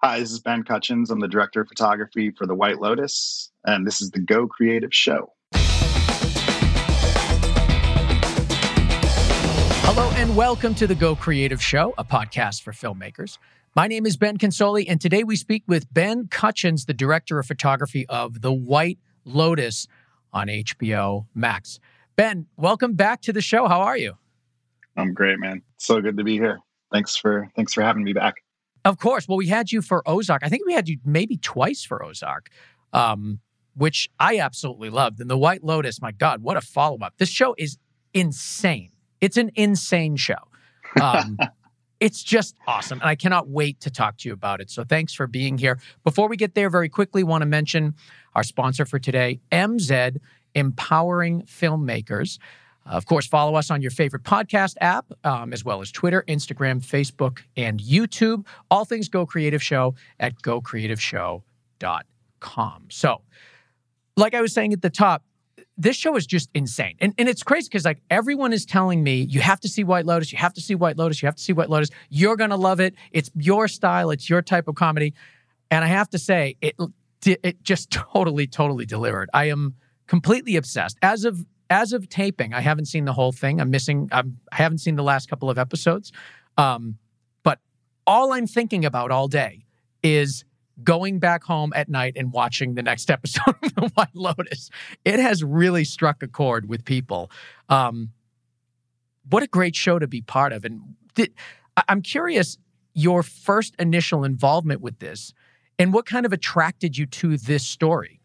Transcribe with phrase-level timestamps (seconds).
[0.00, 1.10] Hi, this is Ben Kutchins.
[1.10, 4.94] I'm the director of photography for The White Lotus, and this is the Go Creative
[4.94, 5.32] Show.
[9.82, 13.38] Hello, and welcome to the Go Creative Show, a podcast for filmmakers.
[13.74, 17.46] My name is Ben Consoli, and today we speak with Ben Kutchins, the director of
[17.46, 19.88] photography of The White Lotus
[20.32, 21.80] on HBO Max.
[22.14, 23.66] Ben, welcome back to the show.
[23.66, 24.16] How are you?
[24.96, 25.62] I'm great, man.
[25.78, 26.60] So good to be here.
[26.92, 28.36] Thanks for thanks for having me back.
[28.88, 29.28] Of course.
[29.28, 30.42] Well, we had you for Ozark.
[30.42, 32.48] I think we had you maybe twice for Ozark,
[32.94, 33.40] um,
[33.74, 35.20] which I absolutely loved.
[35.20, 37.12] And The White Lotus, my God, what a follow up.
[37.18, 37.76] This show is
[38.14, 38.92] insane.
[39.20, 40.38] It's an insane show.
[41.02, 41.36] Um,
[42.00, 42.98] it's just awesome.
[43.00, 44.70] And I cannot wait to talk to you about it.
[44.70, 45.78] So thanks for being here.
[46.02, 47.94] Before we get there, very quickly, want to mention
[48.34, 50.16] our sponsor for today, MZed
[50.54, 52.38] Empowering Filmmakers.
[52.88, 56.84] Of course, follow us on your favorite podcast app, um, as well as Twitter, Instagram,
[56.84, 58.44] Facebook, and YouTube.
[58.70, 62.84] All things Go Creative Show at gocreativeshow.com.
[62.88, 63.22] So,
[64.16, 65.22] like I was saying at the top,
[65.76, 66.96] this show is just insane.
[67.00, 70.06] And, and it's crazy because like everyone is telling me, you have to see White
[70.06, 71.90] Lotus, you have to see White Lotus, you have to see White Lotus.
[72.10, 72.96] You're going to love it.
[73.12, 75.14] It's your style, it's your type of comedy.
[75.70, 76.74] And I have to say, it,
[77.24, 79.30] it just totally, totally delivered.
[79.32, 79.74] I am
[80.08, 80.98] completely obsessed.
[81.00, 83.60] As of as of taping, I haven't seen the whole thing.
[83.60, 84.08] I'm missing.
[84.12, 86.12] I'm, I haven't seen the last couple of episodes.
[86.56, 86.98] Um,
[87.42, 87.58] but
[88.06, 89.64] all I'm thinking about all day
[90.02, 90.44] is
[90.82, 94.70] going back home at night and watching the next episode of The White Lotus.
[95.04, 97.30] It has really struck a chord with people.
[97.68, 98.10] Um,
[99.28, 100.64] what a great show to be part of.
[100.64, 100.80] And
[101.14, 101.34] did,
[101.88, 102.56] I'm curious
[102.94, 105.34] your first initial involvement with this
[105.78, 108.20] and what kind of attracted you to this story.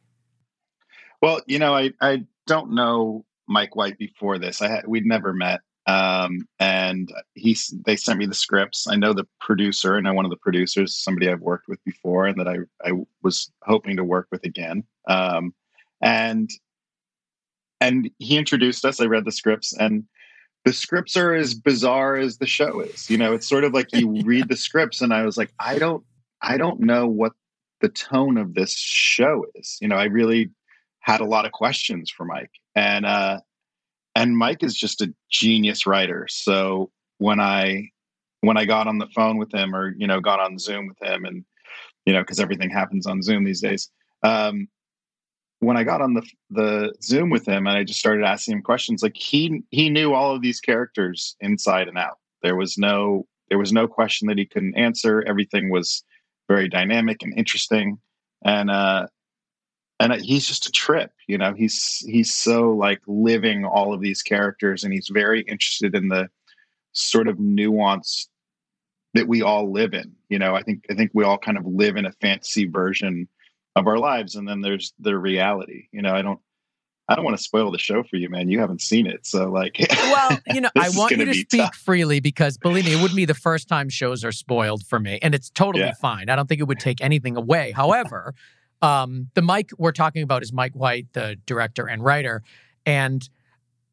[1.22, 4.62] Well, you know, I, I don't know Mike White before this.
[4.62, 8.88] I had, we'd never met, um, and he they sent me the scripts.
[8.88, 12.26] I know the producer, and I one of the producers, somebody I've worked with before,
[12.26, 14.84] and that I I was hoping to work with again.
[15.08, 15.54] Um,
[16.02, 16.50] and
[17.82, 19.02] and he introduced us.
[19.02, 20.06] I read the scripts, and
[20.64, 23.10] the scripts are as bizarre as the show is.
[23.10, 25.78] You know, it's sort of like you read the scripts, and I was like, I
[25.80, 26.04] don't
[26.42, 27.34] I don't know what
[27.82, 29.78] the tone of this show is.
[29.82, 30.50] You know, I really
[31.00, 33.40] had a lot of questions for Mike, and uh,
[34.16, 36.28] and Mike is just a genius writer.
[36.30, 37.90] So when I
[38.42, 41.02] when I got on the phone with him, or you know, got on Zoom with
[41.02, 41.46] him, and
[42.06, 43.90] you know, because everything happens on Zoom these days.
[44.24, 44.68] Um,
[45.60, 48.62] when I got on the the Zoom with him, and I just started asking him
[48.62, 52.18] questions, like he he knew all of these characters inside and out.
[52.42, 55.24] There was no there was no question that he couldn't answer.
[55.28, 56.04] Everything was
[56.50, 57.98] very dynamic and interesting,
[58.44, 59.08] and uh,
[60.00, 64.22] and he's just a trip you know he's he's so like living all of these
[64.22, 66.30] characters and he's very interested in the
[66.94, 68.30] sort of nuance
[69.14, 71.66] that we all live in you know i think i think we all kind of
[71.66, 73.28] live in a fantasy version
[73.76, 76.40] of our lives and then there's the reality you know i don't
[77.10, 78.50] I don't want to spoil the show for you, man.
[78.50, 79.26] You haven't seen it.
[79.26, 81.76] So, like, well, you know, I want you to speak tough.
[81.76, 85.20] freely because believe me, it wouldn't be the first time shows are spoiled for me.
[85.22, 85.94] And it's totally yeah.
[86.00, 86.30] fine.
[86.30, 87.72] I don't think it would take anything away.
[87.72, 88.34] However,
[88.84, 92.44] um, the Mike we're talking about is Mike White, the director and writer.
[92.86, 93.28] And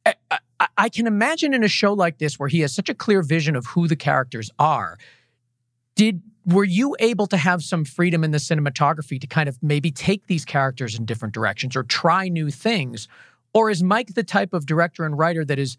[0.05, 2.95] I, I, I can imagine in a show like this where he has such a
[2.95, 4.99] clear vision of who the characters are.
[5.95, 9.93] Did were you able to have some freedom in the cinematography to kind of maybe
[9.93, 13.07] take these characters in different directions or try new things?
[13.55, 15.77] Or is Mike the type of director and writer that is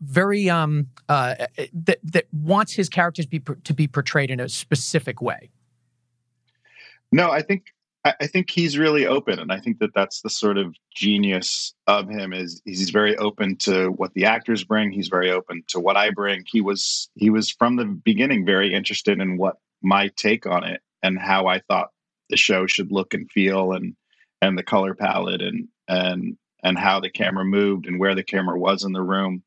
[0.00, 1.34] very um uh
[1.72, 5.50] that that wants his characters be to be portrayed in a specific way?
[7.12, 7.73] No, I think
[8.04, 12.08] I, think he's really open, and I think that that's the sort of genius of
[12.08, 12.34] him.
[12.34, 14.90] Is he's very open to what the actors bring.
[14.90, 16.44] He's very open to what I bring.
[16.46, 20.82] He was he was from the beginning very interested in what my take on it
[21.02, 21.90] and how I thought
[22.28, 23.96] the show should look and feel, and
[24.42, 28.58] and the color palette, and and and how the camera moved and where the camera
[28.58, 29.42] was in the room.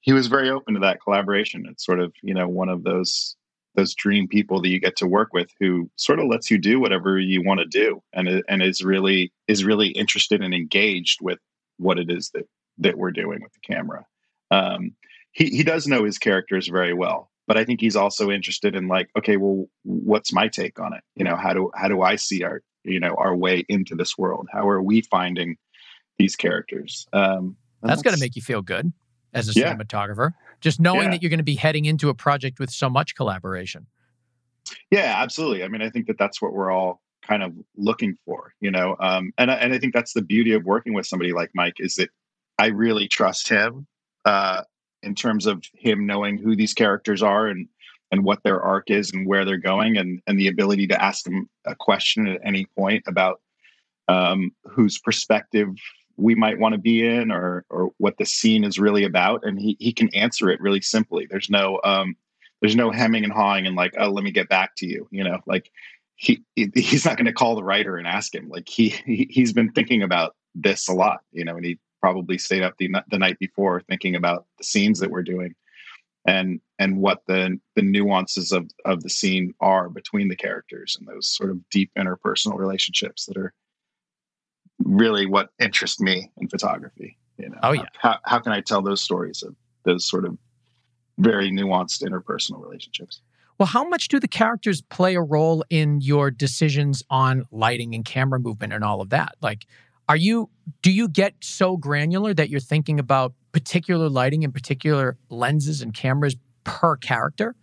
[0.00, 1.66] He was very open to that collaboration.
[1.70, 3.36] It's sort of you know one of those
[3.76, 6.80] those dream people that you get to work with who sort of lets you do
[6.80, 11.38] whatever you want to do and and is really is really interested and engaged with
[11.78, 12.48] what it is that
[12.78, 14.04] that we're doing with the camera.
[14.50, 14.92] Um,
[15.32, 18.88] he he does know his characters very well, but I think he's also interested in
[18.88, 21.02] like, okay, well, what's my take on it?
[21.14, 24.16] You know, how do how do I see our you know our way into this
[24.16, 24.48] world?
[24.52, 25.56] How are we finding
[26.18, 27.06] these characters?
[27.12, 28.92] Um, that's, that's going to make you feel good
[29.34, 29.74] as a yeah.
[29.74, 30.32] cinematographer.
[30.60, 31.10] Just knowing yeah.
[31.10, 33.86] that you're going to be heading into a project with so much collaboration.
[34.90, 35.62] Yeah, absolutely.
[35.62, 38.96] I mean, I think that that's what we're all kind of looking for, you know.
[39.00, 41.94] Um, and and I think that's the beauty of working with somebody like Mike is
[41.96, 42.10] that
[42.58, 43.86] I really trust him
[44.24, 44.62] uh,
[45.02, 47.68] in terms of him knowing who these characters are and
[48.12, 51.24] and what their arc is and where they're going and and the ability to ask
[51.24, 53.40] them a question at any point about
[54.08, 55.68] um, whose perspective
[56.16, 59.60] we might want to be in or or what the scene is really about and
[59.60, 61.26] he he can answer it really simply.
[61.26, 62.16] There's no um
[62.60, 65.24] there's no hemming and hawing and like oh let me get back to you you
[65.24, 65.40] know?
[65.46, 65.70] Like
[66.16, 68.48] he he's not going to call the writer and ask him.
[68.48, 72.38] Like he, he he's been thinking about this a lot you know and he probably
[72.38, 75.54] stayed up the the night before thinking about the scenes that we're doing
[76.26, 81.08] and and what the the nuances of of the scene are between the characters and
[81.08, 83.52] those sort of deep interpersonal relationships that are
[84.78, 87.16] really what interests me in photography.
[87.38, 87.86] You know, oh yeah.
[87.98, 90.36] How how can I tell those stories of those sort of
[91.18, 93.20] very nuanced interpersonal relationships?
[93.58, 98.04] Well, how much do the characters play a role in your decisions on lighting and
[98.04, 99.34] camera movement and all of that?
[99.40, 99.66] Like,
[100.08, 100.50] are you
[100.82, 105.94] do you get so granular that you're thinking about particular lighting and particular lenses and
[105.94, 107.54] cameras per character?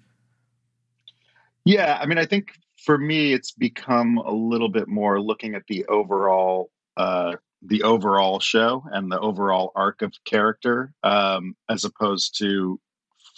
[1.65, 2.51] Yeah, I mean, I think
[2.83, 8.39] for me, it's become a little bit more looking at the overall uh, the overall
[8.39, 12.79] show and the overall arc of character, um, as opposed to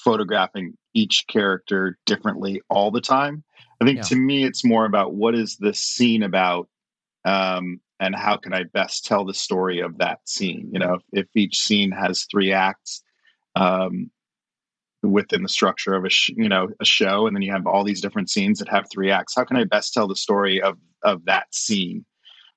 [0.03, 3.43] photographing each character differently all the time.
[3.81, 4.03] I think yeah.
[4.03, 6.67] to me, it's more about what is this scene about,
[7.23, 10.69] um, and how can I best tell the story of that scene.
[10.71, 13.03] You know, if, if each scene has three acts,
[13.55, 14.11] um,
[15.05, 17.83] within the structure of a sh- you know a show and then you have all
[17.83, 20.77] these different scenes that have three acts how can i best tell the story of
[21.03, 22.05] of that scene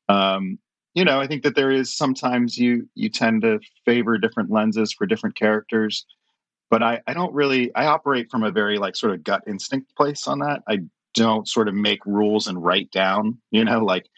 [0.09, 0.59] um
[0.95, 4.93] you know, I think that there is sometimes you you tend to favor different lenses
[4.93, 6.07] for different characters,
[6.71, 9.95] but I I don't really I operate from a very like sort of gut instinct
[9.97, 10.63] place on that.
[10.69, 10.81] I
[11.15, 14.09] don't sort of make rules and write down, you know, like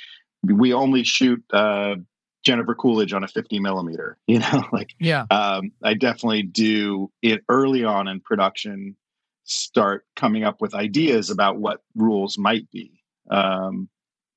[0.42, 1.96] we only shoot uh
[2.42, 5.26] Jennifer Coolidge on a 50 millimeter, you know, like yeah.
[5.30, 8.96] Um, I definitely do it early on in production
[9.44, 13.02] start coming up with ideas about what rules might be.
[13.30, 13.88] Um,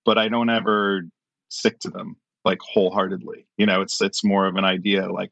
[0.05, 1.03] but I don't ever
[1.49, 3.45] stick to them like wholeheartedly.
[3.57, 5.31] You know, it's it's more of an idea like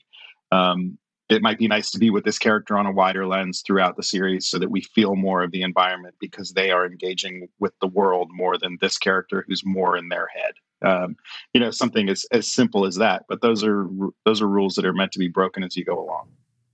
[0.52, 0.98] um,
[1.30, 4.04] it might be nice to be with this character on a wider lens throughout the
[4.04, 7.88] series so that we feel more of the environment because they are engaging with the
[7.88, 10.54] world more than this character who's more in their head.
[10.84, 11.16] Um,
[11.54, 13.26] you know, something as as simple as that.
[13.30, 13.88] But those are
[14.26, 16.30] those are rules that are meant to be broken as you go along.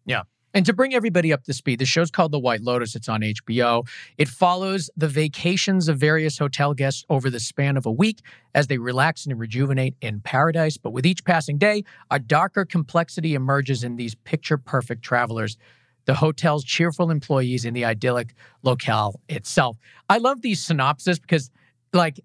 [0.06, 0.24] Yeah.
[0.58, 2.96] And to bring everybody up to speed, the show's called The White Lotus.
[2.96, 3.88] It's on HBO.
[4.18, 8.22] It follows the vacations of various hotel guests over the span of a week
[8.56, 10.76] as they relax and rejuvenate in paradise.
[10.76, 15.58] But with each passing day, a darker complexity emerges in these picture perfect travelers
[16.06, 18.34] the hotel's cheerful employees and the idyllic
[18.64, 19.78] locale itself.
[20.10, 21.52] I love these synopses because,
[21.94, 22.20] like,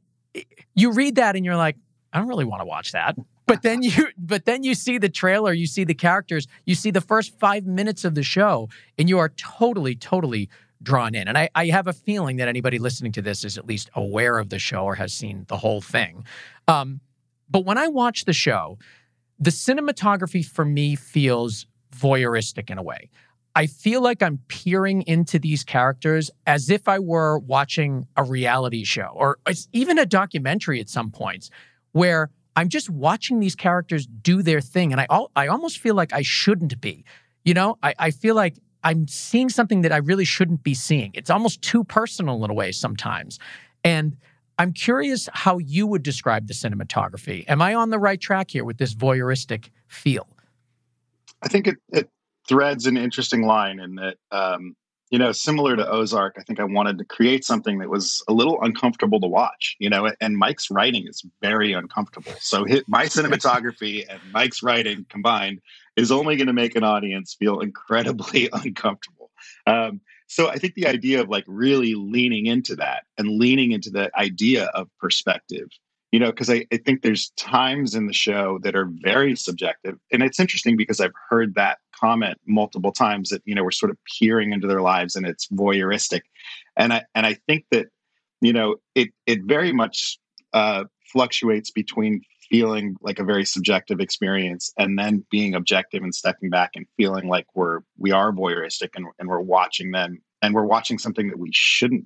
[0.75, 1.77] you read that and you're like,
[2.15, 3.15] I don't really want to watch that
[3.47, 6.91] but then you but then you see the trailer you see the characters you see
[6.91, 8.69] the first five minutes of the show
[8.99, 10.49] and you are totally totally
[10.83, 11.29] drawn in.
[11.29, 14.39] And I, I have a feeling that anybody listening to this is at least aware
[14.39, 16.25] of the show or has seen the whole thing.
[16.67, 17.01] Um,
[17.49, 18.79] but when i watch the show
[19.39, 23.11] the cinematography for me feels voyeuristic in a way.
[23.55, 28.85] I feel like i'm peering into these characters as if i were watching a reality
[28.85, 29.39] show or
[29.73, 31.51] even a documentary at some points
[31.93, 34.93] where I'm just watching these characters do their thing.
[34.93, 37.05] And I, I almost feel like I shouldn't be.
[37.45, 41.13] You know, I, I feel like I'm seeing something that I really shouldn't be seeing.
[41.15, 43.39] It's almost too personal in a way sometimes.
[43.85, 44.17] And
[44.59, 47.45] I'm curious how you would describe the cinematography.
[47.49, 50.29] Am I on the right track here with this voyeuristic feel?
[51.43, 52.09] I think it, it
[52.49, 54.77] threads an interesting line in that um,
[55.13, 58.33] you know, similar to Ozark, I think I wanted to create something that was a
[58.33, 62.33] little uncomfortable to watch, you know, and Mike's writing is very uncomfortable.
[62.41, 65.61] So my cinematography and Mike's writing combined
[65.97, 69.31] is only going to make an audience feel incredibly uncomfortable.
[69.67, 73.91] Um, so I think the idea of like really leaning into that and leaning into
[73.91, 75.69] the idea of perspective,
[76.13, 79.99] you know, because I, I think there's times in the show that are very subjective.
[80.13, 83.91] And it's interesting because I've heard that comment multiple times that you know we're sort
[83.91, 86.23] of peering into their lives and it's voyeuristic
[86.77, 87.87] and i and i think that
[88.41, 90.19] you know it it very much
[90.53, 96.51] uh, fluctuates between feeling like a very subjective experience and then being objective and stepping
[96.51, 100.65] back and feeling like we're we are voyeuristic and, and we're watching them and we're
[100.65, 102.05] watching something that we shouldn't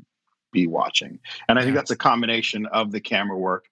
[0.52, 3.64] be watching and i think that's a combination of the camera work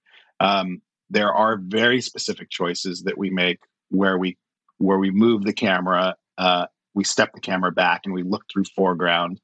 [0.44, 4.36] um, there are very specific choices that we make where we
[4.78, 8.64] where we move the camera, uh, we step the camera back, and we look through
[8.76, 9.40] foreground.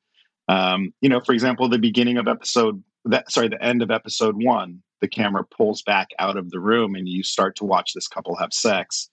[0.48, 4.42] Um, you know, for example, the beginning of episode that sorry, the end of episode
[4.42, 8.08] one, the camera pulls back out of the room, and you start to watch this
[8.08, 9.08] couple have sex,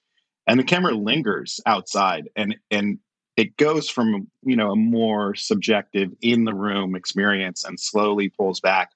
[0.46, 3.00] and the camera lingers outside, and and
[3.38, 8.60] it goes from you know a more subjective in the room experience and slowly pulls
[8.60, 8.90] back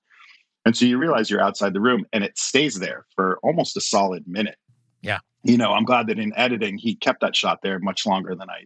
[0.65, 3.81] and so you realize you're outside the room and it stays there for almost a
[3.81, 4.57] solid minute.
[5.01, 5.19] Yeah.
[5.43, 8.49] You know i'm glad that in editing he kept that shot there much longer than
[8.49, 8.65] i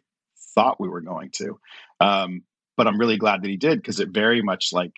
[0.54, 1.60] thought we were going to.
[2.00, 2.44] Um,
[2.78, 4.92] but i'm really glad that he did because it very much like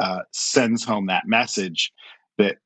[0.00, 1.92] uh, sends home that message
[2.36, 2.56] that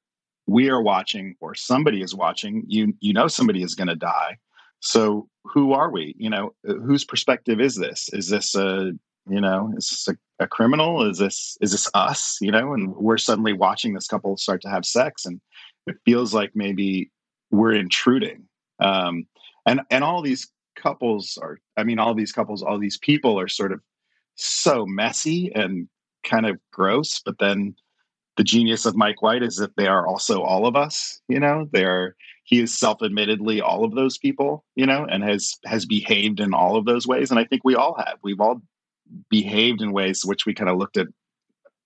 [0.46, 2.64] we are watching or somebody is watching.
[2.66, 4.38] You you know somebody is going to die.
[4.80, 6.14] So who are we?
[6.18, 8.08] You know, whose perspective is this?
[8.12, 8.92] Is this a
[9.28, 11.08] you know, is this a, a criminal?
[11.08, 12.38] Is this is this us?
[12.40, 15.40] You know, and we're suddenly watching this couple start to have sex, and
[15.86, 17.10] it feels like maybe
[17.50, 18.44] we're intruding.
[18.80, 19.26] Um,
[19.66, 23.48] and and all these couples are, I mean, all these couples, all these people are
[23.48, 23.80] sort of
[24.34, 25.88] so messy and
[26.24, 27.74] kind of gross, but then
[28.36, 31.20] the genius of Mike White is that they are also all of us.
[31.28, 32.14] You know, they are
[32.46, 36.76] he is self-admittedly all of those people you know and has has behaved in all
[36.76, 38.62] of those ways and i think we all have we've all
[39.28, 41.08] behaved in ways which we kind of looked at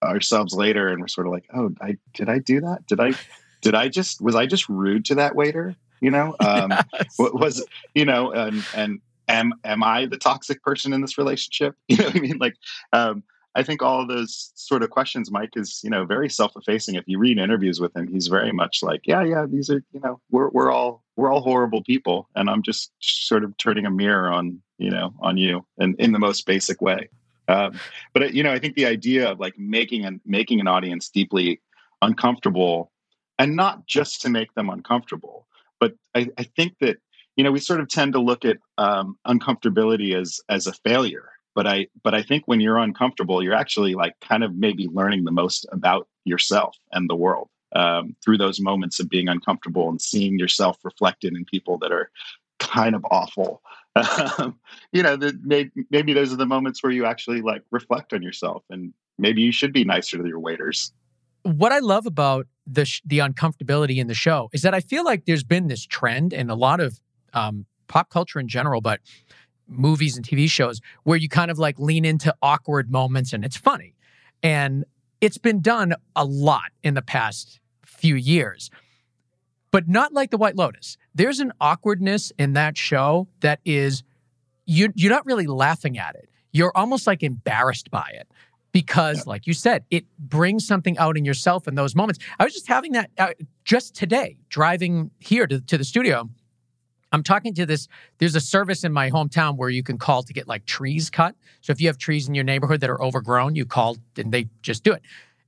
[0.03, 2.87] ourselves later and we're sort of like oh i did i do that?
[2.87, 3.13] Did i
[3.61, 5.75] did i just was i just rude to that waiter?
[6.01, 7.15] You know um yes.
[7.17, 11.77] what was you know and and am am i the toxic person in this relationship?
[11.89, 12.39] You know what i mean?
[12.39, 12.57] Like
[12.93, 13.23] um
[13.55, 16.95] I think all those sort of questions, Mike is, you know, very self-effacing.
[16.95, 20.01] If you read interviews with him, he's very much like, yeah, yeah, these are, you
[20.01, 23.91] know, we're we're all we're all horrible people, and I'm just sort of turning a
[23.91, 27.09] mirror on, you know, on you, and in the most basic way.
[27.49, 27.81] Um,
[28.13, 31.09] but uh, you know, I think the idea of like making and making an audience
[31.09, 31.61] deeply
[32.03, 32.93] uncomfortable,
[33.39, 35.47] and not just to make them uncomfortable,
[35.81, 36.99] but I, I think that
[37.35, 41.31] you know we sort of tend to look at um, uncomfortability as as a failure
[41.55, 45.25] but i but i think when you're uncomfortable you're actually like kind of maybe learning
[45.25, 50.01] the most about yourself and the world um, through those moments of being uncomfortable and
[50.01, 52.11] seeing yourself reflected in people that are
[52.59, 53.63] kind of awful.
[54.39, 54.57] Um,
[54.93, 58.23] you know that maybe, maybe those are the moments where you actually like reflect on
[58.23, 60.93] yourself and maybe you should be nicer to your waiters.
[61.43, 65.05] What i love about the sh- the uncomfortability in the show is that i feel
[65.05, 67.01] like there's been this trend in a lot of
[67.33, 69.01] um, pop culture in general but
[69.71, 73.57] movies and TV shows where you kind of like lean into awkward moments and it's
[73.57, 73.95] funny.
[74.43, 74.85] And
[75.21, 78.71] it's been done a lot in the past few years,
[79.71, 80.97] but not like The White Lotus.
[81.15, 84.03] There's an awkwardness in that show that is,
[84.67, 86.29] you, you're not really laughing at it.
[86.53, 88.27] You're almost like embarrassed by it
[88.73, 89.25] because, yeah.
[89.27, 92.19] like you said, it brings something out in yourself in those moments.
[92.39, 93.33] I was just having that uh,
[93.65, 96.29] just today, driving here to, to the studio
[97.13, 97.89] I'm talking to this.
[98.19, 101.35] There's a service in my hometown where you can call to get like trees cut.
[101.61, 104.49] So if you have trees in your neighborhood that are overgrown, you call and they
[104.63, 105.03] just do it.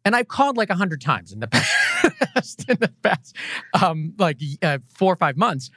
[0.05, 1.47] And I've called like a hundred times in the
[2.35, 3.37] past, in the past,
[3.81, 5.71] um, like uh, four or five months.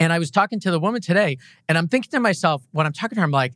[0.00, 1.38] And I was talking to the woman today,
[1.68, 3.52] and I'm thinking to myself when I'm talking to her, I'm like,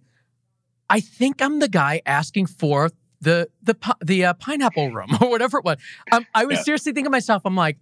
[0.88, 5.58] I think I'm the guy asking for the the the uh, pineapple room or whatever
[5.58, 5.78] it was.
[6.12, 6.62] Um, I was yeah.
[6.64, 7.78] seriously thinking to myself, I'm like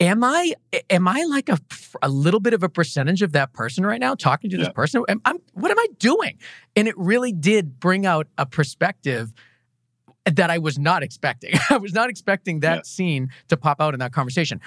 [0.00, 0.54] am I
[0.88, 1.58] am I like a
[2.02, 4.72] a little bit of a percentage of that person right now talking to this yeah.
[4.72, 5.04] person?
[5.08, 6.38] Am, I'm, what am I doing?
[6.74, 9.32] And it really did bring out a perspective
[10.24, 11.54] that I was not expecting.
[11.70, 12.82] I was not expecting that yeah.
[12.84, 14.60] scene to pop out in that conversation.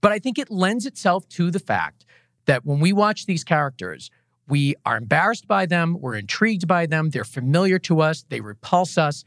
[0.00, 2.04] But I think it lends itself to the fact
[2.46, 4.10] that when we watch these characters,
[4.48, 8.98] we are embarrassed by them, we're intrigued by them, they're familiar to us, they repulse
[8.98, 9.22] us.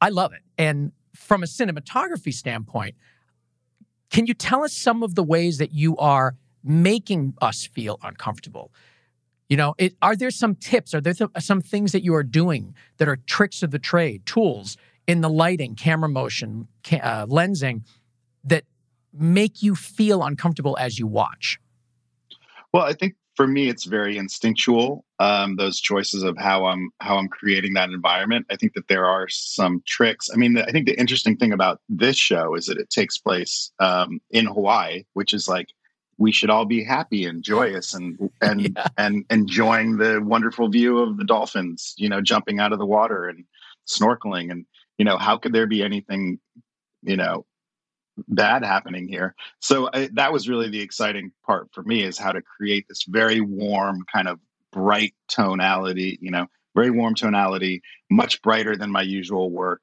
[0.00, 0.42] I love it.
[0.58, 2.96] And from a cinematography standpoint,
[4.16, 8.72] can you tell us some of the ways that you are making us feel uncomfortable?
[9.50, 10.94] You know, it, are there some tips?
[10.94, 14.24] Are there th- some things that you are doing that are tricks of the trade,
[14.24, 17.82] tools in the lighting, camera motion, ca- uh, lensing
[18.42, 18.64] that
[19.12, 21.60] make you feel uncomfortable as you watch?
[22.72, 27.16] Well, I think for me it's very instinctual um, those choices of how i'm how
[27.16, 28.46] i'm creating that environment.
[28.50, 30.28] I think that there are some tricks.
[30.32, 33.72] I mean i think the interesting thing about this show is that it takes place
[33.78, 35.68] um, in hawaii which is like
[36.18, 38.86] we should all be happy and joyous and and yeah.
[38.96, 43.28] and enjoying the wonderful view of the dolphins you know jumping out of the water
[43.28, 43.44] and
[43.86, 44.50] snorkeling.
[44.50, 44.66] And
[44.98, 46.38] you know how could there be anything
[47.02, 47.46] you know
[48.28, 49.34] bad happening here.
[49.60, 53.04] So I, that was really the exciting part for me is how to create this
[53.04, 54.40] very warm kind of
[54.72, 59.82] bright tonality, you know, very warm tonality, much brighter than my usual work.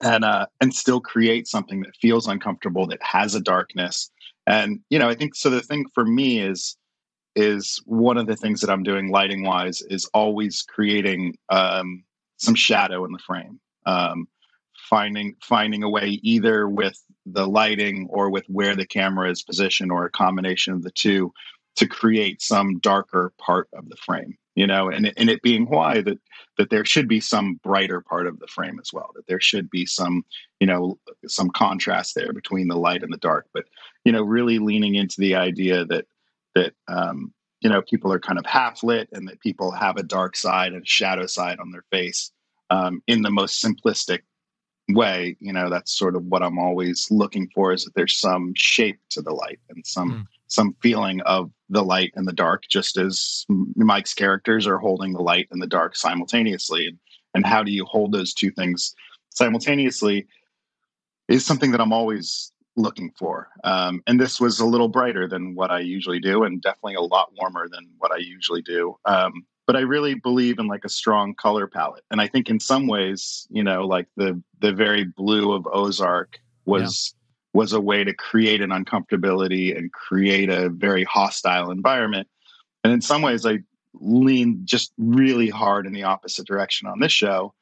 [0.00, 4.10] And uh and still create something that feels uncomfortable that has a darkness.
[4.46, 6.76] And you know, I think so the thing for me is
[7.34, 12.04] is one of the things that I'm doing lighting wise is always creating um
[12.36, 13.60] some shadow in the frame.
[13.86, 14.26] Um,
[14.92, 19.90] finding finding a way either with the lighting or with where the camera is positioned
[19.90, 21.32] or a combination of the two
[21.76, 26.02] to create some darker part of the frame you know, and and it being why
[26.02, 26.18] that
[26.58, 29.70] that there should be some brighter part of the frame as well, that there should
[29.70, 30.24] be some,
[30.60, 33.64] you know, some contrast there between the light and the dark, but
[34.04, 36.06] you know, really leaning into the idea that
[36.54, 37.32] that um,
[37.62, 40.74] you know people are kind of half lit and that people have a dark side
[40.74, 42.30] and shadow side on their face
[42.68, 44.20] um, in the most simplistic
[44.90, 48.52] way you know that's sort of what i'm always looking for is that there's some
[48.56, 50.26] shape to the light and some mm.
[50.48, 53.46] some feeling of the light and the dark just as
[53.76, 56.86] mike's characters are holding the light and the dark simultaneously.
[56.86, 56.98] And,
[57.34, 58.94] and how do you hold those two things
[59.30, 60.26] simultaneously
[61.28, 63.48] is something that i'm always looking for.
[63.64, 67.00] Um, and this was a little brighter than what i usually do and definitely a
[67.00, 68.96] lot warmer than what i usually do.
[69.04, 72.04] Um, but I really believe in like a strong color palette.
[72.10, 76.38] And I think in some ways, you know, like the the very blue of Ozark
[76.64, 77.60] was yeah.
[77.60, 82.28] was a way to create an uncomfortability and create a very hostile environment.
[82.84, 83.60] And in some ways I
[83.94, 87.54] lean just really hard in the opposite direction on this show.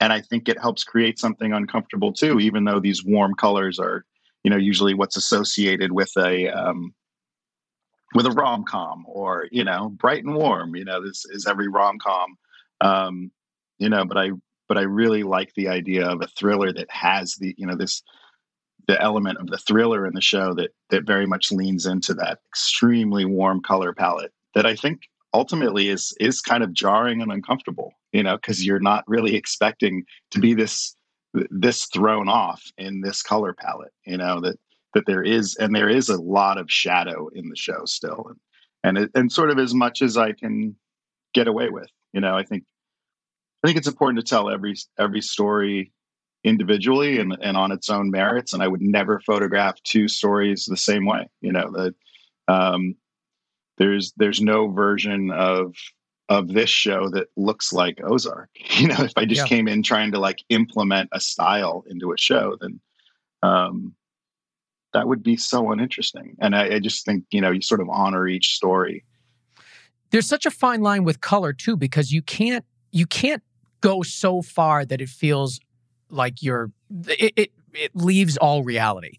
[0.00, 4.04] And I think it helps create something uncomfortable too, even though these warm colors are,
[4.42, 6.92] you know, usually what's associated with a um,
[8.14, 10.76] with a rom com or you know bright and warm.
[10.76, 12.36] You know, this is every rom com.
[12.80, 13.30] Um,
[13.78, 14.30] you know, but I
[14.68, 18.02] but I really like the idea of a thriller that has the you know this
[18.86, 22.38] the element of the thriller in the show that that very much leans into that
[22.48, 25.02] extremely warm color palette that I think
[25.32, 30.04] ultimately is is kind of jarring and uncomfortable you know because you're not really expecting
[30.30, 30.94] to be this
[31.50, 34.58] this thrown off in this color palette you know that
[34.94, 38.38] that there is and there is a lot of shadow in the show still and
[38.86, 40.76] and, it, and sort of as much as I can
[41.32, 42.64] get away with you know I think
[43.62, 45.92] I think it's important to tell every every story
[46.44, 50.76] individually and, and on its own merits and I would never photograph two stories the
[50.76, 51.94] same way you know that
[52.46, 52.96] um,
[53.78, 55.74] there's there's no version of
[56.28, 58.48] of this show that looks like Ozark.
[58.78, 59.46] You know, if I just yeah.
[59.46, 62.80] came in trying to like implement a style into a show, then
[63.42, 63.94] um,
[64.94, 66.36] that would be so uninteresting.
[66.40, 69.04] And I, I just think, you know, you sort of honor each story.
[70.10, 73.42] There's such a fine line with color too, because you can't you can't
[73.80, 75.60] go so far that it feels
[76.08, 76.70] like you're
[77.08, 79.18] it it, it leaves all reality.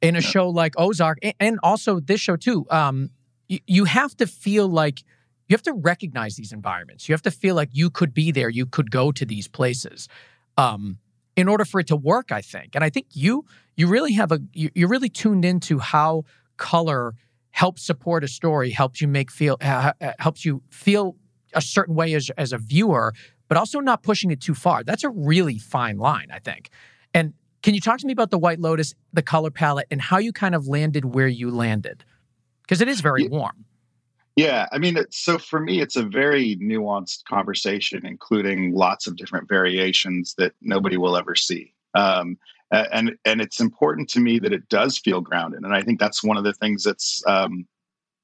[0.00, 0.28] In a yeah.
[0.28, 3.10] show like Ozark, and also this show too, um,
[3.48, 5.04] you, you have to feel like
[5.48, 7.08] you have to recognize these environments.
[7.08, 8.48] You have to feel like you could be there.
[8.48, 10.08] You could go to these places.
[10.56, 10.98] Um,
[11.36, 12.74] in order for it to work, I think.
[12.74, 13.44] And I think you
[13.76, 16.24] you really have a you're really tuned into how
[16.56, 17.14] color
[17.50, 21.16] helps support a story, helps you make feel uh, helps you feel
[21.54, 23.14] a certain way as as a viewer,
[23.48, 24.82] but also not pushing it too far.
[24.84, 26.70] That's a really fine line, I think.
[27.14, 30.18] And can you talk to me about the White Lotus, the color palette, and how
[30.18, 32.04] you kind of landed where you landed?
[32.62, 33.64] Because it is very warm.
[34.36, 39.48] Yeah, I mean, so for me, it's a very nuanced conversation, including lots of different
[39.48, 41.74] variations that nobody will ever see.
[41.94, 42.38] Um,
[42.70, 46.24] and and it's important to me that it does feel grounded, and I think that's
[46.24, 47.66] one of the things that's um,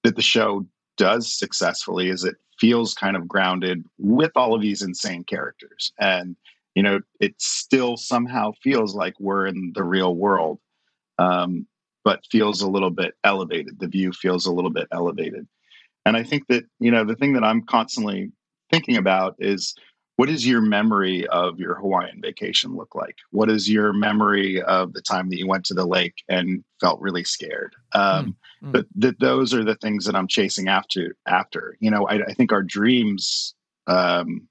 [0.04, 0.66] that the show
[0.96, 6.36] does successfully is it feels kind of grounded with all of these insane characters, and
[6.74, 10.60] you know, it still somehow feels like we're in the real world,
[11.18, 11.66] um,
[12.04, 13.78] but feels a little bit elevated.
[13.78, 15.46] The view feels a little bit elevated.
[16.08, 18.32] And I think that, you know, the thing that I'm constantly
[18.70, 19.74] thinking about is
[20.16, 23.16] what does your memory of your Hawaiian vacation look like?
[23.30, 26.98] What is your memory of the time that you went to the lake and felt
[27.02, 27.76] really scared?
[27.92, 31.14] Um, mm, But that those are the things that I'm chasing after.
[31.26, 33.54] After, you know, I, I think our dreams
[33.86, 34.48] um,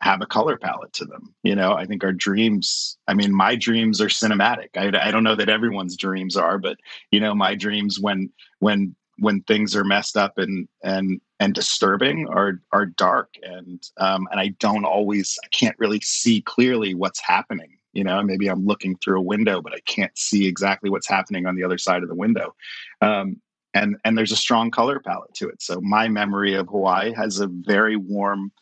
[0.00, 1.34] have a color palette to them.
[1.42, 2.96] You know, I think our dreams.
[3.06, 4.70] I mean, my dreams are cinematic.
[4.74, 6.78] I, I don't know that everyone's dreams are, but
[7.10, 12.28] you know, my dreams when when when things are messed up and and and disturbing
[12.28, 17.20] are are dark and um, and I don't always I can't really see clearly what's
[17.20, 17.76] happening.
[17.92, 21.46] You know, maybe I'm looking through a window, but I can't see exactly what's happening
[21.46, 22.54] on the other side of the window.
[23.00, 23.40] Um,
[23.74, 25.60] and and there's a strong color palette to it.
[25.62, 28.52] So my memory of Hawaii has a very warm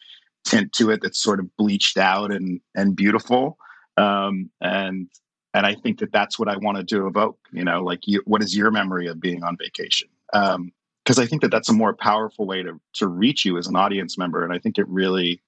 [0.45, 3.59] tint to it that's sort of bleached out and and beautiful.
[3.97, 5.09] Um, and
[5.55, 7.39] and I think that that's what I want to evoke.
[7.53, 10.09] You know, like you, what is your memory of being on vacation?
[10.33, 10.73] Because um,
[11.19, 14.19] I think that that's a more powerful way to to reach you as an audience
[14.19, 15.43] member, and I think it really,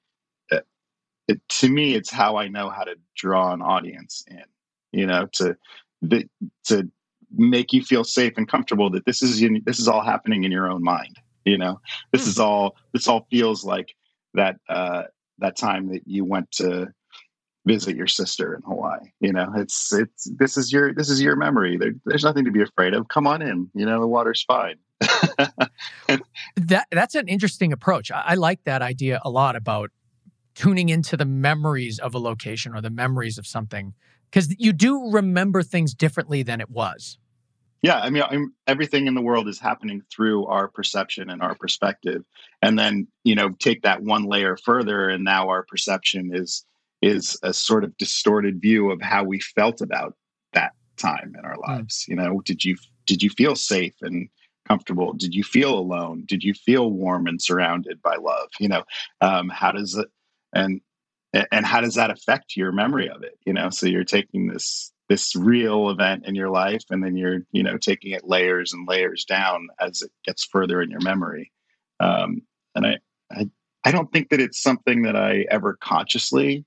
[0.50, 0.66] it,
[1.26, 4.44] it, to me, it's how I know how to draw an audience in.
[4.92, 5.56] You know, to
[6.00, 6.28] the,
[6.64, 6.90] to
[7.30, 10.52] make you feel safe and comfortable that this is in, this is all happening in
[10.52, 11.18] your own mind.
[11.44, 11.80] You know,
[12.12, 12.42] this is hmm.
[12.42, 13.94] all this all feels like
[14.34, 15.04] that uh,
[15.38, 16.88] that time that you went to
[17.68, 19.12] visit your sister in Hawaii.
[19.20, 21.76] You know, it's it's this is your this is your memory.
[21.76, 23.08] There, there's nothing to be afraid of.
[23.08, 23.70] Come on in.
[23.74, 24.76] You know, the water's fine.
[26.56, 28.10] that that's an interesting approach.
[28.10, 29.90] I, I like that idea a lot about
[30.54, 33.94] tuning into the memories of a location or the memories of something
[34.30, 37.18] because you do remember things differently than it was.
[37.80, 41.54] Yeah, I mean, I'm, everything in the world is happening through our perception and our
[41.54, 42.24] perspective,
[42.60, 46.64] and then you know take that one layer further, and now our perception is
[47.02, 50.14] is a sort of distorted view of how we felt about
[50.52, 51.70] that time in our hmm.
[51.70, 52.04] lives.
[52.08, 54.28] You know, did you did you feel safe and
[54.66, 55.14] comfortable?
[55.14, 56.24] Did you feel alone?
[56.26, 58.48] Did you feel warm and surrounded by love?
[58.60, 58.84] You know,
[59.20, 60.08] um, how does it
[60.52, 60.80] and
[61.52, 63.38] and how does that affect your memory of it?
[63.44, 67.40] You know, so you're taking this this real event in your life and then you're
[67.52, 71.50] you know taking it layers and layers down as it gets further in your memory
[72.00, 72.42] um,
[72.74, 72.98] and I,
[73.32, 73.48] I
[73.84, 76.64] i don't think that it's something that i ever consciously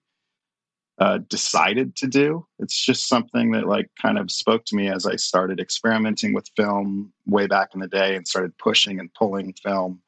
[1.02, 5.06] uh, decided to do it's just something that like kind of spoke to me as
[5.06, 9.54] i started experimenting with film way back in the day and started pushing and pulling
[9.64, 10.00] film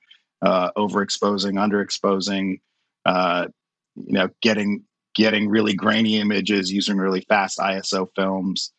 [0.43, 2.60] uh, overexposing underexposing
[3.06, 3.47] uh,
[3.95, 8.71] you know getting getting really grainy images using really fast ISO films,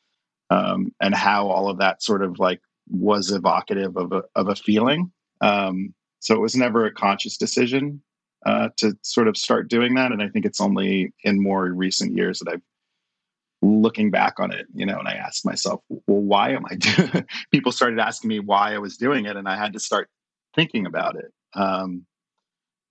[0.50, 4.56] um, and how all of that sort of like was evocative of a of a
[4.56, 5.12] feeling.
[5.40, 8.02] Um, so it was never a conscious decision
[8.44, 12.16] uh, to sort of start doing that, and I think it's only in more recent
[12.16, 12.62] years that I've
[13.64, 17.26] looking back on it, you know, and I asked myself, well, why am I doing?
[17.50, 20.08] People started asking me why I was doing it, and I had to start
[20.54, 21.32] thinking about it.
[21.54, 22.06] Um,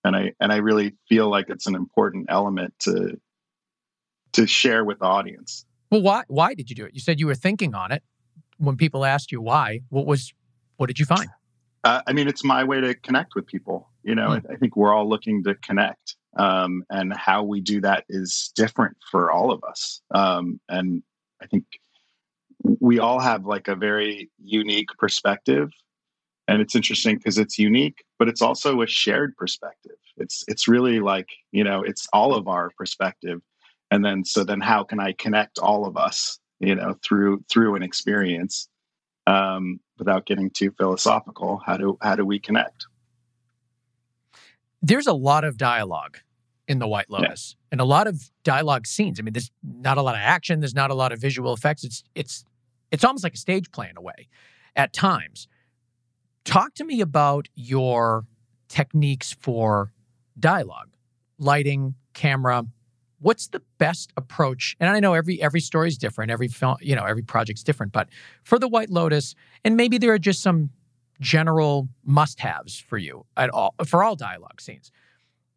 [0.04, 3.20] and I and I really feel like it's an important element to
[4.34, 5.66] to share with the audience.
[5.92, 6.94] Well, why why did you do it?
[6.94, 8.04] You said you were thinking on it.
[8.58, 10.34] When people asked you why, what was
[10.78, 11.30] what did you find?
[11.84, 13.90] Uh, I mean, it's my way to connect with people.
[14.04, 14.44] You know, mm.
[14.52, 18.98] I think we're all looking to connect, um, and how we do that is different
[19.12, 20.02] for all of us.
[20.14, 21.04] Um, and
[21.42, 21.66] I think
[22.80, 25.72] we all have like a very unique perspective,
[26.48, 29.98] and it's interesting because it's unique, but it's also a shared perspective.
[30.18, 33.42] It's it's really like you know, it's all of our perspective
[33.94, 37.76] and then so then how can i connect all of us you know through through
[37.76, 38.68] an experience
[39.26, 42.88] um, without getting too philosophical how do how do we connect
[44.84, 46.18] there's a lot of dialogue
[46.68, 47.68] in the white lotus yeah.
[47.72, 49.20] and a lot of dialogue scenes.
[49.20, 50.60] I mean there's not a lot of action.
[50.60, 51.84] There's not a lot of visual effects.
[51.84, 52.46] It's it's
[52.92, 54.28] it's almost like a stage play in a way
[54.76, 55.48] at times.
[56.46, 58.26] Talk to me about your
[58.68, 59.92] techniques for
[60.38, 60.90] dialogue
[61.40, 62.66] lighting camera.
[63.20, 64.76] What's the best approach?
[64.80, 66.30] And i know every every story is different.
[66.30, 68.10] Every film you know every project's different but
[68.44, 70.70] for the white lotus and maybe there are just some
[71.24, 74.92] general must-haves for you at all for all dialogue scenes.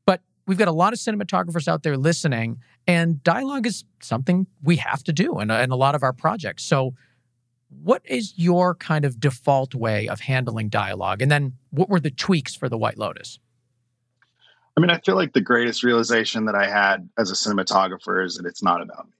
[0.07, 4.77] But we've got a lot of cinematographers out there listening and dialogue is something we
[4.77, 6.63] have to do in, in a lot of our projects.
[6.65, 6.95] So
[7.69, 11.21] what is your kind of default way of handling dialogue?
[11.21, 13.41] And then what were the tweaks for the white lotus?
[14.77, 18.37] I mean, I feel like the greatest realization that I had as a cinematographer is
[18.37, 19.13] that it's not about me.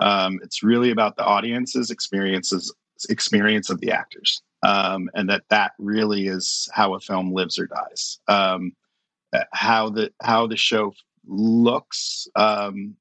[0.00, 2.72] Um, it's really about the audience's experiences,
[3.08, 7.66] experience of the actors, um, and that that really is how a film lives or
[7.66, 8.18] dies.
[8.28, 8.72] Um,
[9.52, 10.92] how the how the show
[11.26, 12.96] looks um,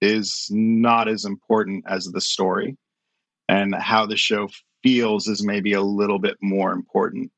[0.00, 2.76] is not as important as the story,
[3.48, 4.48] and how the show
[4.82, 7.30] feels is maybe a little bit more important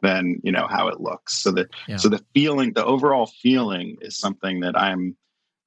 [0.00, 1.38] than you know how it looks.
[1.38, 1.96] So the yeah.
[1.96, 5.16] so the feeling, the overall feeling, is something that I'm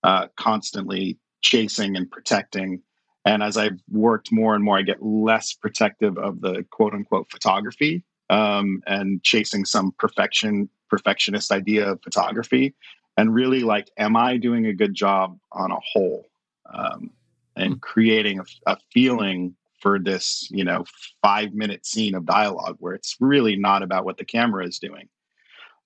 [0.04, 2.82] uh, constantly chasing and protecting.
[3.28, 7.30] And as I've worked more and more, I get less protective of the quote unquote
[7.30, 12.74] photography um, and chasing some perfection perfectionist idea of photography.
[13.18, 16.26] And really, like, am I doing a good job on a whole?
[16.74, 17.12] Um,
[17.58, 17.80] and hmm.
[17.80, 20.86] creating a, a feeling for this, you know,
[21.22, 25.10] five minute scene of dialogue where it's really not about what the camera is doing.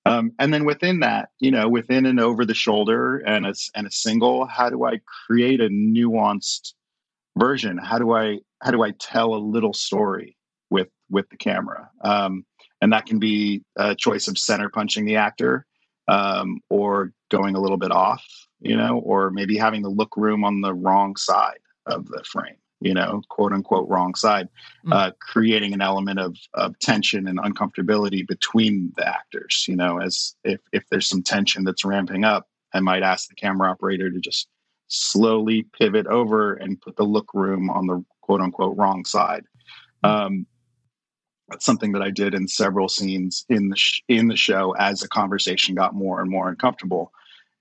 [0.06, 3.88] Um, and then within that, you know, within an over the shoulder and a, and
[3.88, 6.74] a single, how do I create a nuanced
[7.38, 7.78] version?
[7.78, 10.38] How do I how do I tell a little story
[10.70, 11.90] with with the camera?
[12.04, 12.46] Um,
[12.82, 15.66] and that can be a choice of center punching the actor
[16.08, 18.26] um, or going a little bit off,
[18.60, 22.56] you know, or maybe having the look room on the wrong side of the frame
[22.82, 24.50] you know, quote unquote wrong side,
[24.86, 24.94] mm.
[24.94, 29.66] uh, creating an element of, of tension and uncomfortability between the actors.
[29.70, 33.36] You know, as if, if there's some tension that's ramping up, I might ask the
[33.36, 34.48] camera operator to just
[34.92, 39.46] slowly pivot over and put the look room on the quote unquote wrong side.
[40.04, 40.10] Mm.
[40.10, 40.46] Um,
[41.50, 45.00] that's something that I did in several scenes in the sh- in the show as
[45.00, 47.12] the conversation got more and more uncomfortable.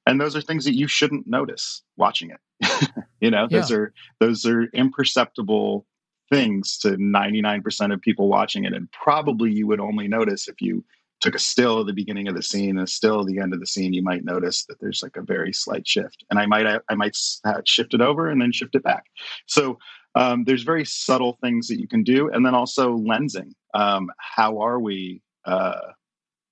[0.06, 2.90] And those are things that you shouldn't notice watching it.
[3.20, 3.76] you know, those yeah.
[3.76, 5.86] are those are imperceptible
[6.30, 8.72] things to 99% of people watching it.
[8.72, 10.84] And probably you would only notice if you
[11.20, 13.52] took a still at the beginning of the scene and a still at the end
[13.52, 16.24] of the scene, you might notice that there's like a very slight shift.
[16.30, 17.16] And I might I might
[17.64, 19.04] shift it over and then shift it back.
[19.46, 19.78] So
[20.14, 23.52] um, there's very subtle things that you can do, and then also lensing.
[23.74, 25.22] Um, how are we?
[25.44, 25.92] Uh,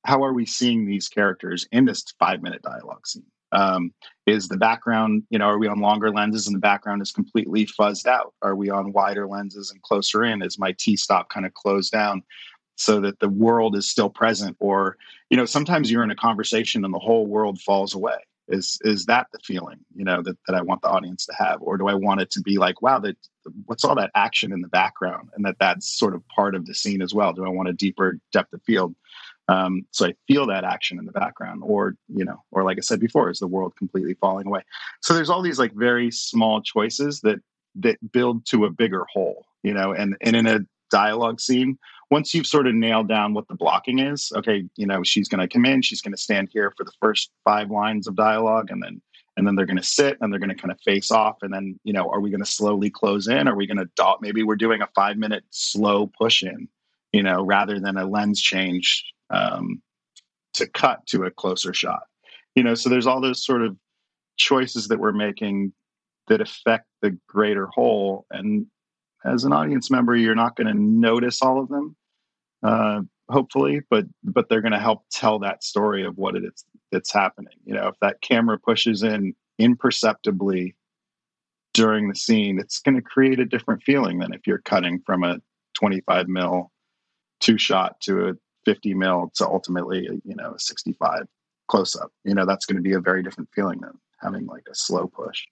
[0.04, 3.26] how are we seeing these characters in this five minute dialogue scene?
[3.50, 3.92] Um,
[4.26, 7.66] is the background, you know, are we on longer lenses and the background is completely
[7.66, 8.35] fuzzed out?
[8.42, 10.42] Are we on wider lenses and closer in?
[10.42, 12.22] Is my T stop kind of closed down
[12.78, 14.56] so that the world is still present?
[14.60, 14.96] Or,
[15.28, 18.16] you know, sometimes you're in a conversation and the whole world falls away.
[18.46, 21.60] Is is that the feeling, you know, that, that I want the audience to have?
[21.60, 23.16] Or do I want it to be like, wow, that
[23.66, 26.74] what's all that action in the background and that that's sort of part of the
[26.74, 27.34] scene as well?
[27.34, 28.94] Do I want a deeper depth of field?
[29.48, 32.82] Um, so I feel that action in the background, or you know, or like I
[32.82, 34.62] said before, is the world completely falling away?
[35.02, 37.40] So there's all these like very small choices that
[37.76, 39.92] that build to a bigger whole, you know.
[39.92, 40.60] And and in a
[40.90, 41.78] dialogue scene,
[42.10, 45.40] once you've sort of nailed down what the blocking is, okay, you know, she's going
[45.40, 48.70] to come in, she's going to stand here for the first five lines of dialogue,
[48.70, 49.00] and then
[49.36, 51.54] and then they're going to sit and they're going to kind of face off and
[51.54, 54.20] then you know are we going to slowly close in are we going to dot
[54.20, 56.68] maybe we're doing a five minute slow push in
[57.12, 59.80] you know rather than a lens change um,
[60.54, 62.02] to cut to a closer shot.
[62.54, 63.76] You know, so there's all those sort of
[64.36, 65.72] choices that we're making
[66.28, 68.26] that affect the greater whole.
[68.30, 68.66] And
[69.24, 71.96] as an audience member, you're not going to notice all of them,
[72.62, 76.64] uh, hopefully, but but they're going to help tell that story of what it is
[76.90, 77.54] that's happening.
[77.64, 80.74] You know, if that camera pushes in imperceptibly
[81.74, 85.24] during the scene, it's going to create a different feeling than if you're cutting from
[85.24, 85.38] a
[85.74, 86.72] 25 mil
[87.40, 88.32] two shot to a
[88.64, 91.22] 50 mil to ultimately, you know, a 65
[91.68, 92.10] close up.
[92.24, 95.06] You know, that's going to be a very different feeling than having like a slow
[95.06, 95.44] push.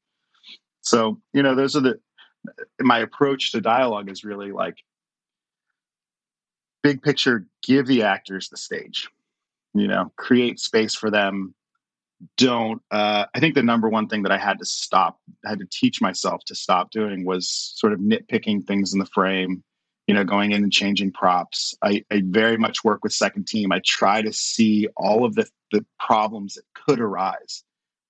[0.81, 2.01] So, you know, those are the,
[2.81, 4.77] my approach to dialogue is really like
[6.83, 9.09] big picture, give the actors the stage,
[9.75, 11.55] you know, create space for them.
[12.39, 15.59] Don't, uh, I think the number one thing that I had to stop, I had
[15.59, 19.63] to teach myself to stop doing was sort of nitpicking things in the frame
[20.07, 21.75] you know, going in and changing props.
[21.83, 23.73] I, I very much work with second team.
[23.73, 27.65] I try to see all of the, the problems that could arise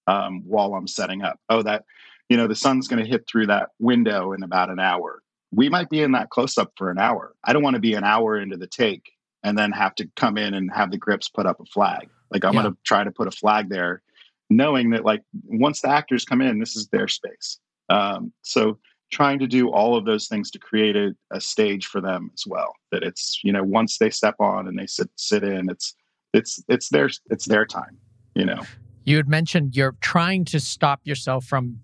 [0.06, 1.40] um, while I'm setting up.
[1.48, 1.84] Oh, that,
[2.28, 5.22] you know, the sun's going to hit through that window in about an hour.
[5.52, 7.34] We might be in that close up for an hour.
[7.44, 10.36] I don't want to be an hour into the take and then have to come
[10.36, 12.08] in and have the grips put up a flag.
[12.30, 12.62] Like I'm yeah.
[12.62, 14.02] going to try to put a flag there,
[14.50, 17.58] knowing that like once the actors come in, this is their space.
[17.88, 18.78] Um, so
[19.12, 22.44] trying to do all of those things to create a, a, stage for them as
[22.46, 25.94] well that it's you know once they step on and they sit sit in it's
[26.32, 27.96] it's it's their it's their time
[28.34, 28.60] you know
[29.04, 31.78] you had mentioned you're trying to stop yourself from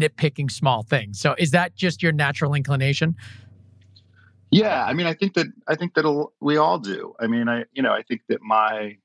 [0.00, 3.14] nitpicking small things so is that just your natural inclination
[4.50, 7.64] yeah i mean i think that i think that we all do i mean i
[7.72, 8.96] you know i think that my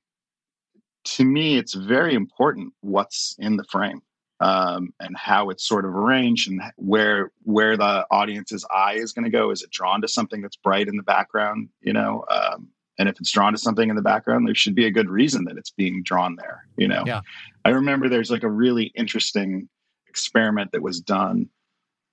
[1.03, 4.01] to me it's very important what's in the frame
[4.39, 9.25] um, and how it's sort of arranged and where where the audience's eye is going
[9.25, 9.51] to go.
[9.51, 11.69] Is it drawn to something that's bright in the background?
[11.81, 14.85] You know, um, and if it's drawn to something in the background, there should be
[14.85, 16.65] a good reason that it's being drawn there.
[16.77, 17.21] You know, yeah.
[17.65, 19.67] I remember there's like a really interesting
[20.09, 21.49] experiment that was done.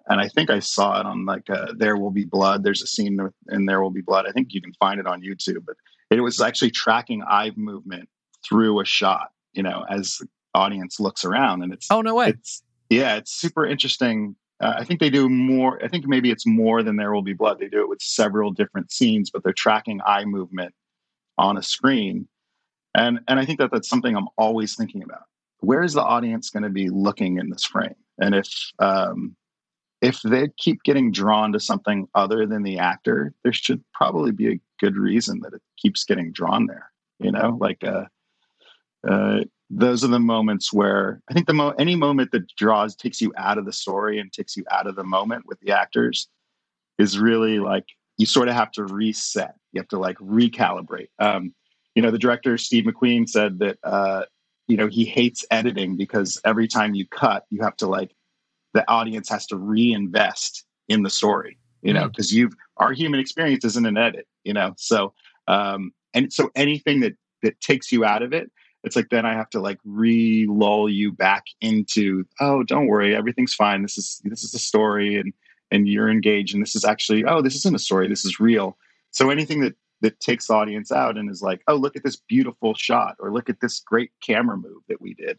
[0.08, 2.62] And I think I saw it on like uh, There Will Be Blood.
[2.62, 4.26] There's a scene in There Will Be Blood.
[4.28, 5.76] I think you can find it on YouTube, but
[6.10, 8.08] it was actually tracking eye movement
[8.48, 12.28] through a shot you know, as the audience looks around and it's oh no way
[12.28, 16.46] it's yeah it's super interesting uh, i think they do more i think maybe it's
[16.46, 19.52] more than there will be blood they do it with several different scenes but they're
[19.52, 20.72] tracking eye movement
[21.36, 22.26] on a screen
[22.94, 25.24] and and i think that that's something i'm always thinking about
[25.60, 29.36] where is the audience going to be looking in this frame and if um
[30.02, 34.52] if they keep getting drawn to something other than the actor there should probably be
[34.52, 38.04] a good reason that it keeps getting drawn there you know like uh
[39.08, 39.40] uh,
[39.70, 43.32] those are the moments where I think the mo- any moment that draws takes you
[43.36, 46.28] out of the story and takes you out of the moment with the actors
[46.98, 47.84] is really like
[48.16, 49.54] you sort of have to reset.
[49.72, 51.08] You have to like recalibrate.
[51.18, 51.54] Um,
[51.94, 54.24] you know, the director Steve McQueen said that uh,
[54.68, 58.14] you know he hates editing because every time you cut, you have to like
[58.74, 61.58] the audience has to reinvest in the story.
[61.82, 62.38] You know, because mm-hmm.
[62.38, 64.26] you've our human experience isn't an edit.
[64.44, 65.12] You know, so
[65.48, 68.50] um, and so anything that that takes you out of it
[68.86, 73.16] it's like then I have to like re lull you back into, oh, don't worry,
[73.16, 73.82] everything's fine.
[73.82, 75.32] This is this is a story and
[75.72, 78.78] and you're engaged and this is actually, oh, this isn't a story, this is real.
[79.10, 79.74] So anything that
[80.06, 83.50] that takes audience out and is like, oh, look at this beautiful shot or look
[83.50, 85.36] at this great camera move that we did.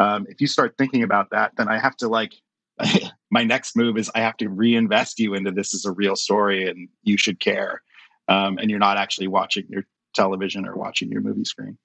[0.00, 2.32] Um, if you start thinking about that, then I have to like
[3.30, 6.68] my next move is I have to reinvest you into this as a real story
[6.68, 7.80] and you should care.
[8.26, 11.78] Um, and you're not actually watching your television or watching your movie screen.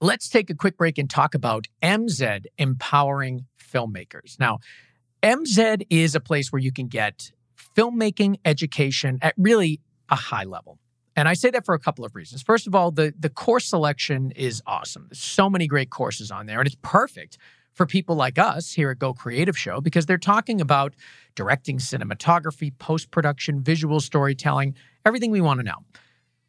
[0.00, 4.36] Let's take a quick break and talk about MZed empowering filmmakers.
[4.40, 4.58] Now,
[5.22, 7.30] MZed is a place where you can get
[7.76, 10.80] filmmaking education at really a high level.
[11.14, 12.42] And I say that for a couple of reasons.
[12.42, 15.06] First of all, the, the course selection is awesome.
[15.10, 17.38] There's so many great courses on there, and it's perfect
[17.72, 20.94] for people like us here at Go Creative Show because they're talking about
[21.34, 25.78] directing cinematography, post production, visual storytelling, everything we want to know.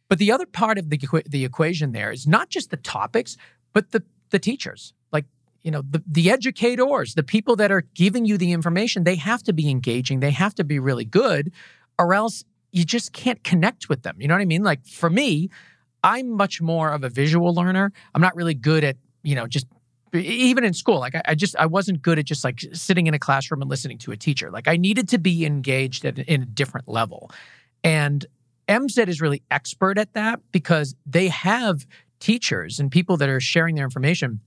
[0.10, 3.38] But the other part of the, the equation there is not just the topics,
[3.72, 4.94] but the, the teachers.
[5.12, 5.26] Like,
[5.62, 9.44] you know, the, the educators, the people that are giving you the information, they have
[9.44, 11.54] to be engaging, they have to be really good,
[11.98, 14.18] or else you just can't connect with them.
[14.20, 14.64] You know what I mean?
[14.64, 15.50] Like for me,
[16.04, 17.94] I'm much more of a visual learner.
[18.14, 19.68] I'm not really good at, you know, just
[20.14, 23.16] even in school like I, I, just i wasn't good at just like sitting in
[23.16, 26.44] a classroom and listening to a teacher like i needed to be engaged at, in
[26.44, 27.32] a different level
[27.84, 28.24] and
[28.70, 31.88] MZed is really expert at that because they have
[32.20, 34.40] teachers and people that are sharing their information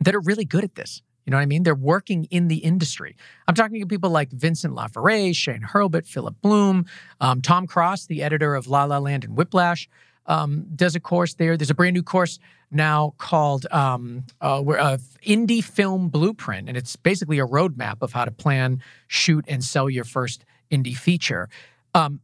[0.00, 1.64] that are really good at this you know what I mean?
[1.64, 3.16] They're working in the industry.
[3.48, 6.86] I'm talking to people like Vincent Laforet, Shane Hurlbut, Philip Bloom,
[7.20, 9.88] um, Tom Cross, the editor of La La Land and Whiplash,
[10.26, 11.56] um, does a course there.
[11.56, 12.38] There's a brand new course
[12.70, 18.24] now called um, uh, uh, Indie Film Blueprint, and it's basically a roadmap of how
[18.24, 21.48] to plan, shoot, and sell your first indie feature.
[21.94, 22.20] Um,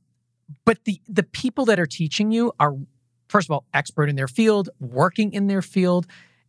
[0.64, 2.76] but the the people that are teaching you are,
[3.28, 6.06] first of all, expert in their field, working in their field,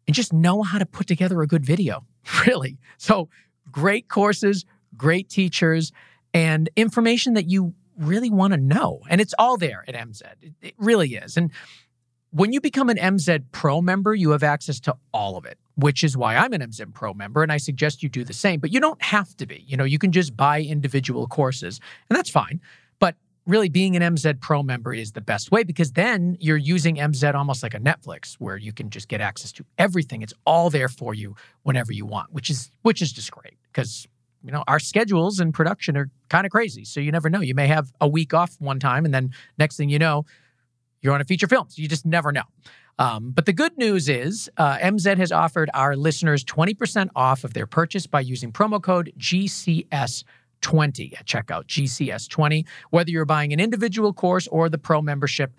[0.07, 2.05] and just know how to put together a good video.
[2.47, 3.27] Really, so
[3.69, 5.91] great courses, great teachers,
[6.33, 9.01] and information that you really want to know.
[9.09, 10.35] And it's all there at MZed.
[10.41, 11.35] It, it really is.
[11.35, 11.51] And
[12.31, 16.03] when you become an MZed Pro member, you have access to all of it, which
[16.03, 17.43] is why I'm an MZed Pro member.
[17.43, 19.63] And I suggest you do the same, but you don't have to be.
[19.67, 22.59] You know, you can just buy individual courses, and that's fine.
[23.45, 27.35] Really, being an MZed Pro member is the best way because then you're using MZed
[27.35, 30.21] almost like a Netflix where you can just get access to everything.
[30.21, 34.07] It's all there for you whenever you want, which is which is just great because
[34.43, 37.55] you know our schedules and production are kind of crazy so you never know you
[37.55, 40.25] may have a week off one time and then next thing you know
[41.03, 41.69] you're on a feature film.
[41.69, 42.43] So you just never know.
[42.97, 47.53] Um, but the good news is uh, MZed has offered our listeners 20% off of
[47.53, 49.11] their purchase by using promo code
[50.63, 52.65] GCS20 at checkout, GCS20.
[52.89, 55.53] Whether you're buying an individual course or the pro membership,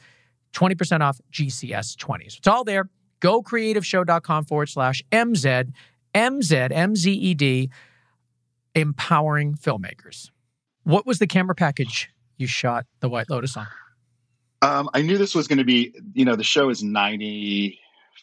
[0.52, 2.32] 20% off GCS20.
[2.32, 2.88] So it's all there.
[3.20, 5.72] GoCreativeshow.com forward slash MZed,
[6.14, 7.70] MZ, MZED,
[8.74, 10.30] empowering filmmakers.
[10.82, 13.66] What was the camera package you shot the White Lotus on?
[14.62, 17.76] Um, I knew this was going to be, you know, the show is 95%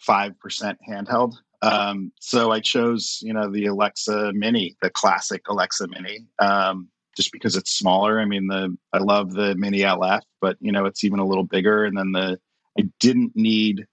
[0.10, 1.36] handheld.
[1.62, 7.32] Um, so I chose, you know, the Alexa Mini, the classic Alexa Mini, um, just
[7.32, 8.20] because it's smaller.
[8.20, 11.44] I mean, the I love the Mini LF, but you know, it's even a little
[11.44, 11.86] bigger.
[11.86, 12.40] And then the
[12.80, 13.86] I didn't need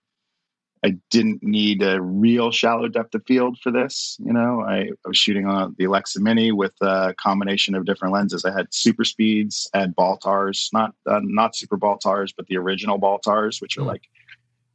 [0.84, 4.16] I didn't need a real shallow depth of field for this.
[4.20, 8.14] You know, I, I, was shooting on the Alexa Mini with a combination of different
[8.14, 8.44] lenses.
[8.44, 12.98] I had super speeds, I had Baltars, not uh, not super Baltars, but the original
[12.98, 13.88] Baltars, which are mm.
[13.88, 14.02] like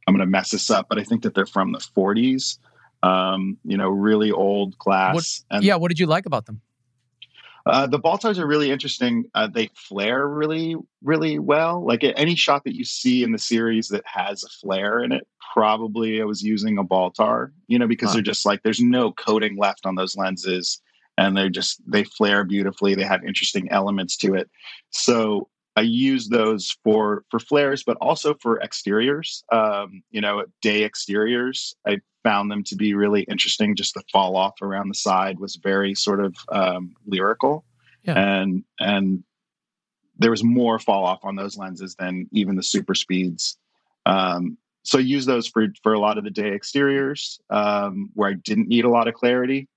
[0.06, 2.58] I'm going to mess this up, but I think that they're from the 40s.
[3.04, 5.14] Um, you know, really old glass.
[5.14, 6.60] What, and, yeah, what did you like about them?
[7.66, 9.24] Uh, the Baltars are really interesting.
[9.34, 11.84] Uh, they flare really, really well.
[11.84, 15.26] Like any shot that you see in the series that has a flare in it,
[15.52, 18.14] probably I was using a Baltar, you know, because huh.
[18.14, 20.80] they're just like there's no coating left on those lenses,
[21.16, 22.94] and they're just they flare beautifully.
[22.94, 24.50] They have interesting elements to it.
[24.90, 29.42] So I use those for for flares, but also for exteriors.
[29.50, 31.74] Um, you know, day exteriors.
[31.86, 33.76] I found them to be really interesting.
[33.76, 37.64] Just the fall off around the side was very sort of um, lyrical,
[38.02, 38.18] yeah.
[38.18, 39.22] and and
[40.18, 43.58] there was more fall off on those lenses than even the super speeds.
[44.06, 48.30] Um, so I use those for for a lot of the day exteriors um, where
[48.30, 49.68] I didn't need a lot of clarity,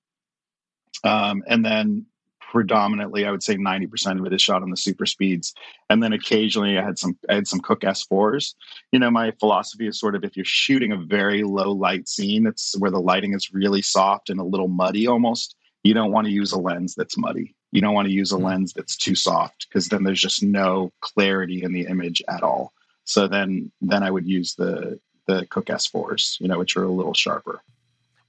[1.04, 2.06] um, and then
[2.52, 5.54] predominantly i would say 90% of it is shot on the super speeds.
[5.90, 8.56] And then occasionally i had some i had some Cooke s4s
[8.92, 12.48] you know my philosophy is sort of if you're shooting a very low light scene
[12.48, 16.28] it's where the lighting is really soft and a little muddy almost you don't want
[16.28, 17.56] to use a lens that's muddy.
[17.72, 18.46] You don't want to use a mm-hmm.
[18.46, 22.74] lens that's too soft because then there's just no clarity in the image at all.
[23.06, 26.92] So then then i would use the the Cooke s4s you know which are a
[26.92, 27.62] little sharper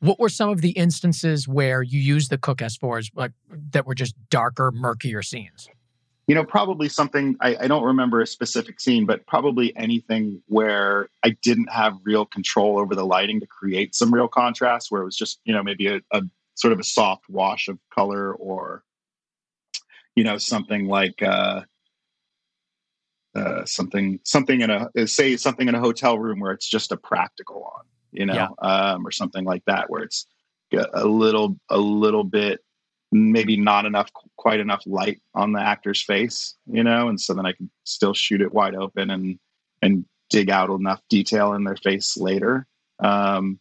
[0.00, 3.32] what were some of the instances where you used the Cooke S4s like
[3.72, 5.68] that were just darker, murkier scenes?
[6.26, 11.08] You know, probably something I, I don't remember a specific scene, but probably anything where
[11.24, 15.06] I didn't have real control over the lighting to create some real contrast, where it
[15.06, 16.22] was just, you know, maybe a, a
[16.54, 18.82] sort of a soft wash of color or
[20.16, 21.62] you know something like uh,
[23.36, 26.96] uh, something something in a say something in a hotel room where it's just a
[26.96, 28.48] practical on, you know, yeah.
[28.60, 30.26] um, or something like that where it's
[30.72, 32.60] a little a little bit
[33.10, 37.46] maybe not enough quite enough light on the actor's face, you know, and so then
[37.46, 39.38] I can still shoot it wide open and
[39.82, 42.66] and dig out enough detail in their face later.
[42.98, 43.58] Um,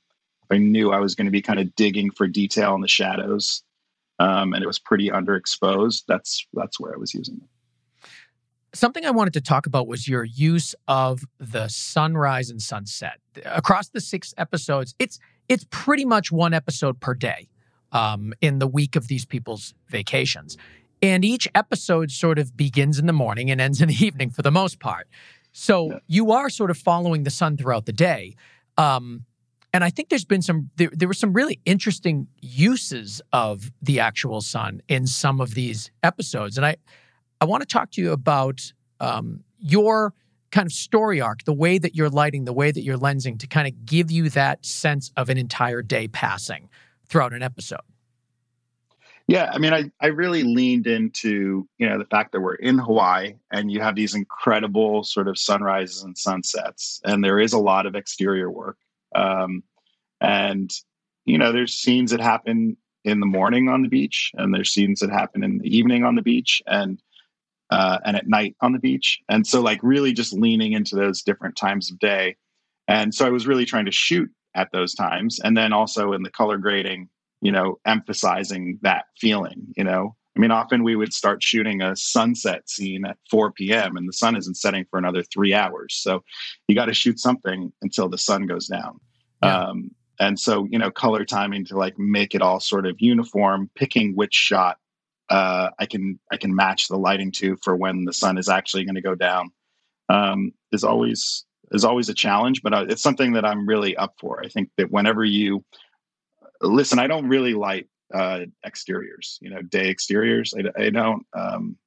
[0.52, 3.64] I knew I was going to be kind of digging for detail in the shadows,
[4.20, 6.04] um, and it was pretty underexposed.
[6.08, 7.50] That's that's where I was using it.
[8.74, 13.90] Something I wanted to talk about was your use of the sunrise and sunset across
[13.90, 14.94] the six episodes.
[15.00, 17.48] It's it's pretty much one episode per day
[17.92, 20.58] um, in the week of these people's vacations,
[21.02, 24.42] and each episode sort of begins in the morning and ends in the evening for
[24.42, 25.08] the most part.
[25.54, 26.00] So yeah.
[26.08, 28.36] you are sort of following the sun throughout the day.
[28.78, 29.26] Um,
[29.74, 34.00] and I think there's been some there, there were some really interesting uses of the
[34.00, 36.78] actual sun in some of these episodes, and I
[37.40, 40.14] I want to talk to you about um, your
[40.52, 43.48] kind of story arc, the way that you're lighting, the way that you're lensing to
[43.48, 46.70] kind of give you that sense of an entire day passing
[47.08, 47.82] throughout an episode.
[49.28, 52.78] Yeah, I mean, I, I really leaned into you know the fact that we're in
[52.78, 57.60] Hawaii and you have these incredible sort of sunrises and sunsets, and there is a
[57.60, 58.78] lot of exterior work.
[59.14, 59.64] Um,
[60.22, 60.72] and
[61.26, 65.02] you know, there's scenes that happen in the morning on the beach, and there's scenes
[65.02, 67.02] that happen in the evening on the beach, and
[67.70, 69.20] uh, and at night on the beach.
[69.30, 72.36] And so, like, really just leaning into those different times of day.
[72.88, 76.24] And so, I was really trying to shoot at those times, and then also in
[76.24, 77.10] the color grading,
[77.42, 79.68] you know, emphasizing that feeling.
[79.76, 83.98] You know, I mean, often we would start shooting a sunset scene at 4 p.m.
[83.98, 85.96] and the sun isn't setting for another three hours.
[85.96, 86.24] So
[86.68, 89.00] you got to shoot something until the sun goes down.
[89.42, 89.62] Yeah.
[89.62, 93.72] Um, and so, you know, color timing to like make it all sort of uniform,
[93.76, 94.78] picking which shot
[95.30, 98.86] uh, I can I can match the lighting to for when the sun is actually
[98.86, 99.52] going to go down
[100.10, 104.14] um, is always is always a challenge, but uh, it's something that I'm really up
[104.20, 104.42] for.
[104.44, 105.64] I think that whenever you
[106.62, 110.54] listen, I don't really light uh, exteriors, you know, day exteriors.
[110.58, 111.26] I, I don't.
[111.34, 111.78] Um,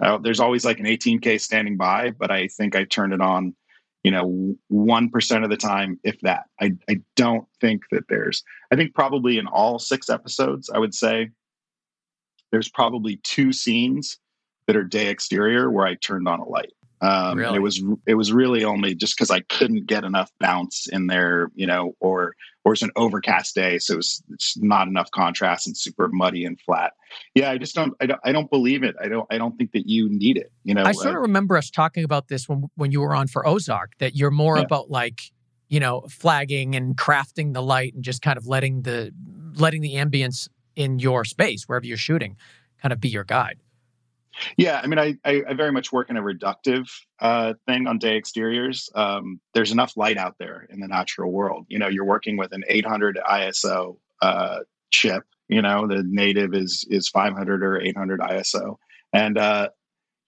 [0.00, 3.56] I, there's always like an 18k standing by, but I think I turn it on,
[4.04, 6.44] you know, one percent of the time, if that.
[6.60, 8.42] I I don't think that there's.
[8.70, 11.30] I think probably in all six episodes, I would say
[12.50, 14.18] there's probably two scenes
[14.66, 16.72] that are day exterior where I turned on a light.
[17.00, 17.56] Um, really?
[17.56, 21.50] It was it was really only just because I couldn't get enough bounce in there,
[21.54, 22.34] you know, or
[22.64, 26.60] or it's an overcast day, so it's, it's not enough contrast and super muddy and
[26.60, 26.94] flat.
[27.34, 28.96] Yeah, I just don't I don't I don't believe it.
[29.00, 30.50] I don't I don't think that you need it.
[30.64, 33.14] You know, I sort uh, of remember us talking about this when when you were
[33.14, 34.64] on for Ozark that you're more yeah.
[34.64, 35.20] about like
[35.68, 39.12] you know flagging and crafting the light and just kind of letting the
[39.54, 42.36] letting the ambience in your space wherever you're shooting
[42.80, 43.58] kind of be your guide.
[44.56, 47.98] Yeah, I mean, I, I, I very much work in a reductive uh, thing on
[47.98, 48.88] day exteriors.
[48.94, 51.66] Um, there's enough light out there in the natural world.
[51.68, 54.60] You know, you're working with an 800 ISO uh,
[54.90, 55.24] chip.
[55.48, 58.76] You know, the native is is 500 or 800 ISO,
[59.12, 59.70] and uh,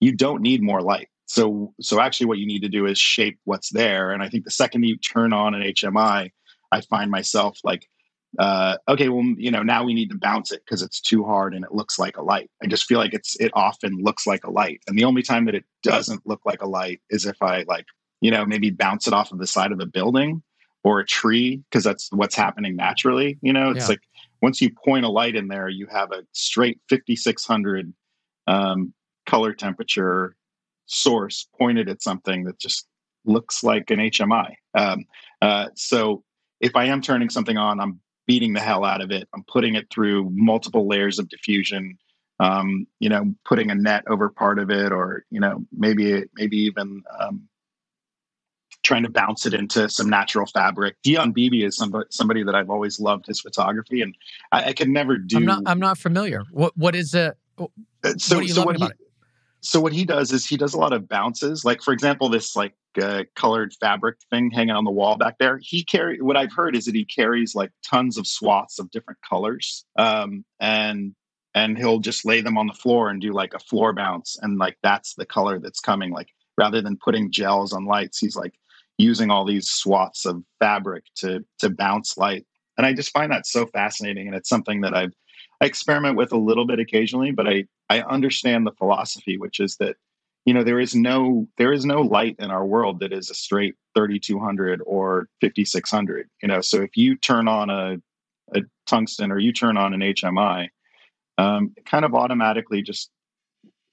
[0.00, 1.08] you don't need more light.
[1.26, 4.10] So, so actually, what you need to do is shape what's there.
[4.10, 6.32] And I think the second you turn on an HMI,
[6.72, 7.86] I find myself like
[8.38, 11.54] uh, okay, well, you know, now we need to bounce it because it's too hard
[11.54, 12.50] and it looks like a light.
[12.62, 15.46] I just feel like it's it often looks like a light, and the only time
[15.46, 17.86] that it doesn't look like a light is if I like,
[18.20, 20.42] you know, maybe bounce it off of the side of a building
[20.84, 23.38] or a tree because that's what's happening naturally.
[23.42, 23.88] You know, it's yeah.
[23.88, 24.00] like
[24.42, 27.92] once you point a light in there, you have a straight 5600
[28.46, 28.94] um,
[29.26, 30.36] color temperature
[30.86, 32.86] source pointed at something that just
[33.24, 34.54] looks like an HMI.
[34.74, 35.04] Um,
[35.42, 36.24] uh, so
[36.60, 38.00] if I am turning something on, I'm
[38.30, 39.28] beating the hell out of it.
[39.34, 41.98] I'm putting it through multiple layers of diffusion.
[42.38, 46.58] Um, you know, putting a net over part of it, or you know, maybe maybe
[46.58, 47.48] even um,
[48.84, 50.94] trying to bounce it into some natural fabric.
[51.02, 54.14] Dion Beebe is somebody, somebody that I've always loved his photography, and
[54.52, 55.38] I, I could never do.
[55.38, 55.62] I'm not.
[55.66, 56.44] I'm not familiar.
[56.52, 57.36] What What is it?
[57.58, 57.66] Uh,
[58.16, 59.09] so, what do you so about he, it?
[59.62, 61.64] So what he does is he does a lot of bounces.
[61.64, 65.58] Like for example, this like uh, colored fabric thing hanging on the wall back there.
[65.62, 69.20] He carry what I've heard is that he carries like tons of swaths of different
[69.28, 71.14] colors, um, and
[71.54, 74.58] and he'll just lay them on the floor and do like a floor bounce, and
[74.58, 76.10] like that's the color that's coming.
[76.10, 78.54] Like rather than putting gels on lights, he's like
[78.98, 82.46] using all these swaths of fabric to to bounce light,
[82.76, 85.14] and I just find that so fascinating, and it's something that I've
[85.60, 89.76] I experiment with a little bit occasionally, but I I understand the philosophy, which is
[89.76, 89.96] that
[90.44, 93.34] you know there is no there is no light in our world that is a
[93.34, 97.96] straight 3200 or 5600 you know so if you turn on a,
[98.54, 100.68] a tungsten or you turn on an hmi
[101.38, 103.10] um, it kind of automatically just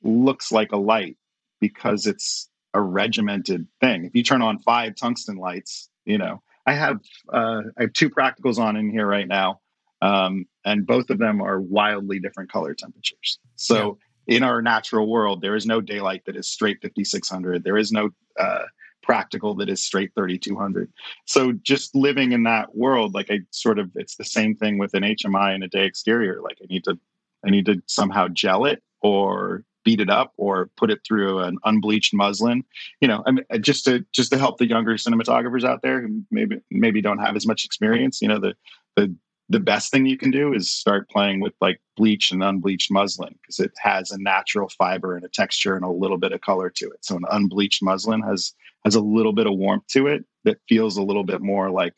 [0.03, 1.17] looks like a light
[1.59, 4.05] because it's a regimented thing.
[4.05, 6.99] If you turn on five tungsten lights, you know, I have
[7.31, 9.61] uh, I have two practicals on in here right now,
[10.01, 13.39] um, and both of them are wildly different color temperatures.
[13.55, 14.37] So yeah.
[14.37, 17.63] in our natural world, there is no daylight that is straight 5600.
[17.63, 18.65] There is no uh,
[19.01, 20.91] practical that is straight 3200.
[21.25, 24.93] So just living in that world, like I sort of, it's the same thing with
[24.93, 26.41] an HMI and a day exterior.
[26.41, 26.99] Like I need to,
[27.45, 31.57] I need to somehow gel it or beat it up or put it through an
[31.63, 32.61] unbleached muslin
[32.99, 36.23] you know I mean, just to just to help the younger cinematographers out there who
[36.29, 38.53] maybe maybe don't have as much experience you know the
[38.97, 39.15] the
[39.49, 43.33] the best thing you can do is start playing with like bleached and unbleached muslin
[43.41, 46.69] because it has a natural fiber and a texture and a little bit of color
[46.69, 47.03] to it.
[47.03, 50.97] So an unbleached muslin has has a little bit of warmth to it that feels
[50.97, 51.93] a little bit more like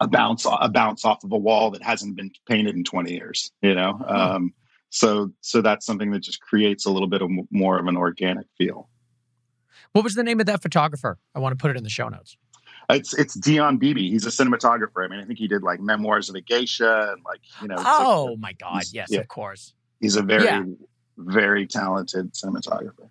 [0.00, 3.50] a bounce a bounce off of a wall that hasn't been painted in 20 years
[3.62, 3.92] you know?
[3.92, 4.14] Hmm.
[4.14, 4.54] um,
[4.90, 8.46] so so that's something that just creates a little bit of more of an organic
[8.58, 8.88] feel.
[9.92, 11.18] What was the name of that photographer?
[11.34, 12.36] I want to put it in the show notes
[12.92, 14.08] it's it's Dion Beebe.
[14.08, 15.04] He's a cinematographer.
[15.04, 17.76] I mean, I think he did like Memoirs of a Geisha and like you know.
[17.78, 18.82] Oh like, my God!
[18.92, 19.20] Yes, yeah.
[19.20, 19.74] of course.
[20.00, 20.64] He's a very yeah.
[21.16, 23.08] very talented cinematographer.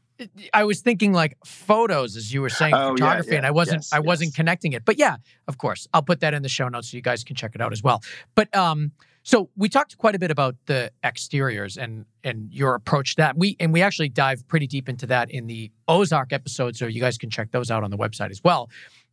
[0.53, 3.83] I was thinking like photos, as you were saying, oh, photography, yeah, and I wasn't
[3.83, 4.83] yes, I wasn't connecting it.
[4.83, 5.17] But yeah,
[5.47, 7.61] of course, I'll put that in the show notes so you guys can check it
[7.61, 8.01] out as well.
[8.35, 8.91] But um,
[9.23, 13.37] so we talked quite a bit about the exteriors and and your approach to that.
[13.37, 16.99] We and we actually dive pretty deep into that in the Ozark episode, so you
[16.99, 18.69] guys can check those out on the website as well.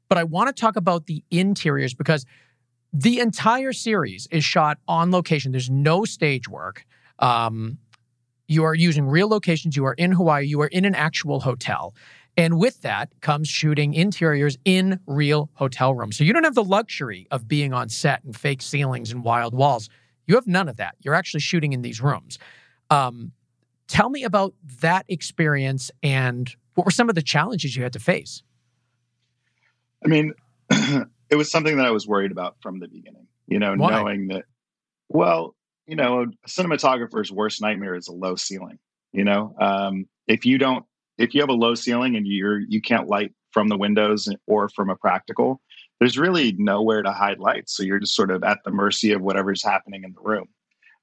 [0.09, 2.25] But I want to talk about the interiors because
[2.93, 5.53] the entire series is shot on location.
[5.53, 6.87] There's no stage work.
[7.19, 7.79] Um,
[8.49, 9.77] you are using real locations.
[9.77, 10.47] You are in Hawaii.
[10.47, 11.95] You are in an actual hotel.
[12.37, 16.17] And with that comes shooting interiors in real hotel rooms.
[16.17, 19.55] So you don't have the luxury of being on set and fake ceilings and wild
[19.55, 19.89] walls.
[20.27, 20.97] You have none of that.
[21.01, 22.39] You're actually shooting in these rooms.
[22.91, 23.33] Um,
[23.89, 27.99] tell me about that experience and what were some of the challenges you had to
[27.99, 28.43] face?
[30.07, 30.33] I mean,
[31.31, 33.91] it was something that I was worried about from the beginning, you know, Why?
[33.91, 34.45] knowing that,
[35.09, 38.79] well, you know, a cinematographer's worst nightmare is a low ceiling.
[39.13, 40.85] You know, um, if you don't,
[41.19, 44.69] if you have a low ceiling and you're you can't light from the windows or
[44.69, 45.61] from a practical,
[45.99, 47.77] there's really nowhere to hide lights.
[47.77, 50.49] So you're just sort of at the mercy of whatever's happening in the room.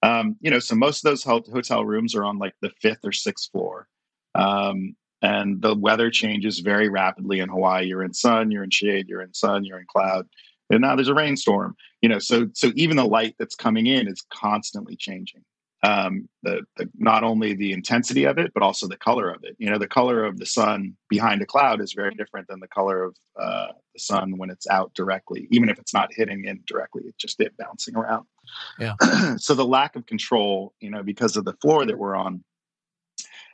[0.03, 3.11] Um, you know, so most of those hotel rooms are on like the fifth or
[3.11, 3.87] sixth floor.
[4.35, 7.87] Um, and the weather changes very rapidly in Hawaii.
[7.87, 10.27] You're in sun, you're in shade, you're in sun, you're in cloud,
[10.69, 11.75] and now there's a rainstorm.
[12.01, 15.41] You know, so so even the light that's coming in is constantly changing.
[15.85, 19.55] Um, the, the not only the intensity of it, but also the color of it.
[19.57, 22.69] You know, the color of the sun behind a cloud is very different than the
[22.69, 25.47] color of uh, the sun when it's out directly.
[25.51, 28.25] Even if it's not hitting in directly, it's just it bouncing around.
[28.79, 28.93] Yeah.
[29.37, 32.45] so the lack of control, you know, because of the floor that we're on,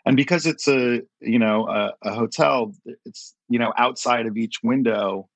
[0.09, 2.73] and because it's a you know a, a, hotel
[3.05, 5.29] it's you know outside of each window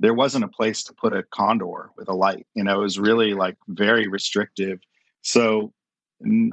[0.00, 2.98] there wasn't a place to put a condor with a light you know it was
[2.98, 4.80] really like very restrictive.
[5.22, 5.72] So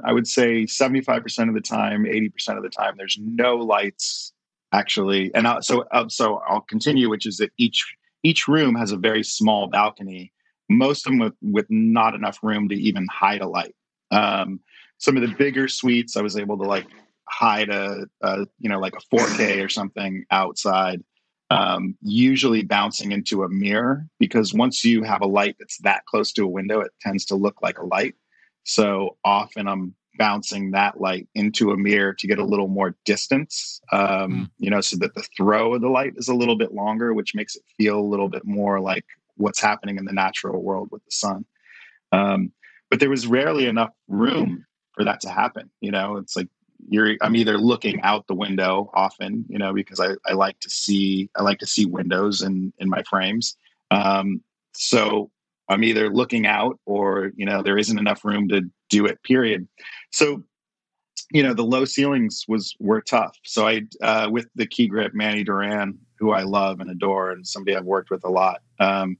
[0.04, 4.32] i would say 75% of the time 80% of the time there's no lights
[4.72, 5.32] actually.
[5.34, 7.80] And I'll, so uh, so i'll continue which is that each
[8.22, 10.32] each room has a very small balcony
[10.70, 13.74] most of them with, with not enough room to even hide a light.
[14.10, 14.60] Um,
[14.98, 16.86] some of the bigger suites i was able to like
[17.28, 21.02] hide a, a you know like a 4K or something outside,
[21.50, 26.32] um, usually bouncing into a mirror because once you have a light that's that close
[26.32, 28.14] to a window, it tends to look like a light.
[28.64, 33.80] So often I'm bouncing that light into a mirror to get a little more distance,
[33.92, 34.50] um, mm.
[34.58, 37.34] you know, so that the throw of the light is a little bit longer, which
[37.34, 39.04] makes it feel a little bit more like
[39.36, 41.44] what's happening in the natural world with the sun.
[42.12, 42.52] Um,
[42.90, 44.64] but there was rarely enough room
[44.94, 45.70] for that to happen.
[45.80, 46.48] You know, it's like
[46.88, 50.70] you're i'm either looking out the window often you know because i, I like to
[50.70, 53.56] see i like to see windows in in my frames.
[53.90, 54.42] Um,
[54.74, 55.30] so
[55.68, 59.66] i'm either looking out or you know there isn't enough room to do it period.
[60.10, 60.44] So
[61.32, 63.36] you know the low ceilings was were tough.
[63.44, 67.46] So i uh, with the key grip manny duran who i love and adore and
[67.46, 69.16] somebody i've worked with a lot um,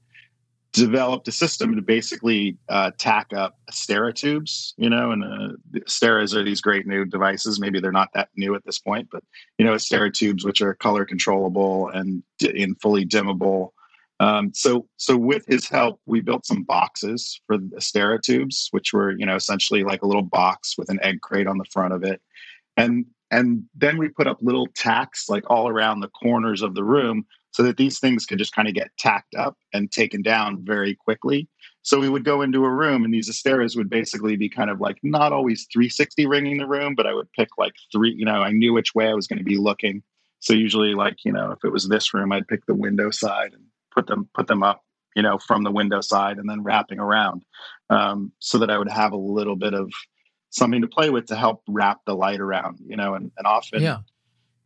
[0.77, 6.35] developed a system to basically uh, tack up Astera tubes, you know, and uh, Asteras
[6.35, 7.59] are these great new devices.
[7.59, 9.23] Maybe they're not that new at this point, but
[9.57, 13.69] you know, Astera tubes, which are color controllable and in fully dimmable.
[14.19, 18.93] Um, so, so with his help, we built some boxes for the Astera tubes, which
[18.93, 21.93] were, you know, essentially like a little box with an egg crate on the front
[21.93, 22.21] of it,
[22.77, 26.83] and and then we put up little tacks like all around the corners of the
[26.83, 27.25] room
[27.57, 30.93] so that these things could just kind of get tacked up and taken down very
[30.93, 31.49] quickly.
[31.81, 34.79] So we would go into a room, and these Asteras would basically be kind of
[34.79, 38.13] like not always 360 ringing the room, but I would pick like three.
[38.15, 40.03] You know, I knew which way I was going to be looking.
[40.39, 43.53] So usually, like you know, if it was this room, I'd pick the window side
[43.53, 44.83] and put them put them up,
[45.15, 47.43] you know, from the window side, and then wrapping around,
[47.89, 49.91] um, so that I would have a little bit of
[50.51, 52.77] something to play with to help wrap the light around.
[52.85, 54.01] You know, and, and often, yeah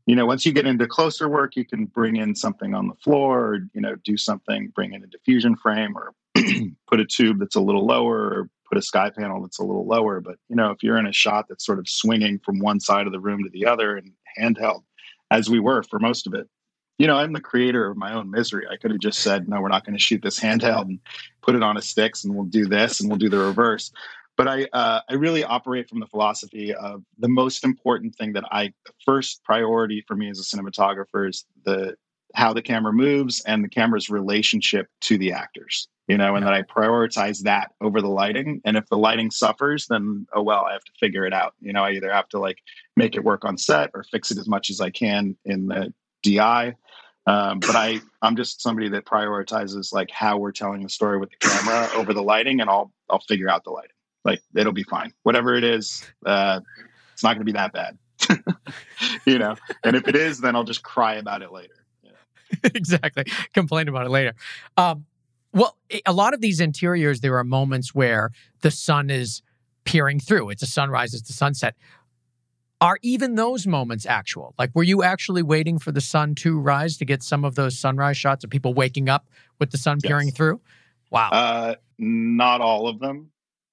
[0.06, 2.96] you know, once you get into closer work, you can bring in something on the
[2.96, 6.14] floor, or, you know, do something, bring in a diffusion frame, or
[6.88, 9.86] put a tube that's a little lower, or put a sky panel that's a little
[9.86, 10.22] lower.
[10.22, 13.06] But you know, if you're in a shot that's sort of swinging from one side
[13.06, 14.84] of the room to the other and handheld,
[15.30, 16.48] as we were for most of it,
[16.98, 18.68] you know, I'm the creator of my own misery.
[18.72, 21.00] I could have just said, no, we're not going to shoot this handheld and
[21.42, 23.92] put it on a sticks, and we'll do this and we'll do the reverse
[24.44, 28.46] but I uh, I really operate from the philosophy of the most important thing that
[28.52, 31.96] I the first priority for me as a cinematographer is the
[32.34, 36.52] how the camera moves and the camera's relationship to the actors you know and yeah.
[36.52, 40.64] that i prioritize that over the lighting and if the lighting suffers then oh well
[40.64, 42.60] i have to figure it out you know i either have to like
[42.96, 45.94] make it work on set or fix it as much as i can in the
[46.24, 46.74] di
[47.28, 51.32] um, but i i'm just somebody that prioritizes like how we're telling the story with
[51.32, 53.92] the camera over the lighting and i'll i'll figure out the lighting
[54.24, 55.14] like it'll be fine.
[55.24, 56.62] Whatever it is, uh,
[57.14, 57.98] it's not going to be that bad.
[59.26, 61.74] you know, and if it is, then I'll just cry about it later.
[62.64, 63.26] exactly.
[63.54, 64.34] Complain about it later.
[64.78, 65.06] Um,
[65.54, 69.42] well, a lot of these interiors, there are moments where the sun is
[69.84, 70.50] peering through.
[70.50, 71.76] It's a sunrise, it's a sunset.
[72.80, 74.56] Are even those moments actual?
[74.58, 77.78] Like, were you actually waiting for the sun to rise to get some of those
[77.78, 79.28] sunrise shots of people waking up
[79.60, 80.38] with the sun peering yes.
[80.38, 80.62] through?
[81.12, 81.30] Wow.
[81.30, 83.32] Uh, not all of them.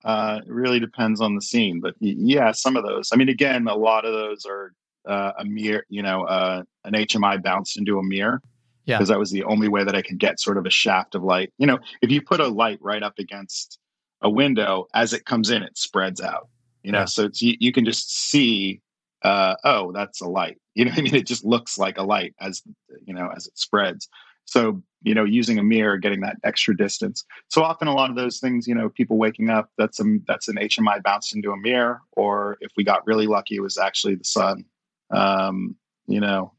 [0.08, 3.10] Uh, it really depends on the scene, but yeah, some of those.
[3.12, 4.72] I mean, again, a lot of those are
[5.06, 8.40] uh, a mirror, you know, uh, an HMI bounced into a mirror.
[8.86, 8.96] Yeah.
[8.96, 11.22] Because that was the only way that I could get sort of a shaft of
[11.22, 11.52] light.
[11.58, 13.78] You know, if you put a light right up against
[14.22, 16.48] a window, as it comes in, it spreads out.
[16.82, 17.04] You know, yeah.
[17.04, 18.80] so it's you, you can just see
[19.22, 20.58] uh, oh, that's a light.
[20.78, 22.62] You know, I mean, it just looks like a light as
[23.04, 24.08] you know as it spreads.
[24.48, 27.22] So, you know, using a mirror, getting that extra distance.
[27.48, 30.48] So often a lot of those things, you know, people waking up, that's a, that's
[30.48, 32.00] an HMI bounced into a mirror.
[32.12, 34.64] Or if we got really lucky, it was actually the sun.
[35.10, 35.76] Um,
[36.06, 36.54] you know,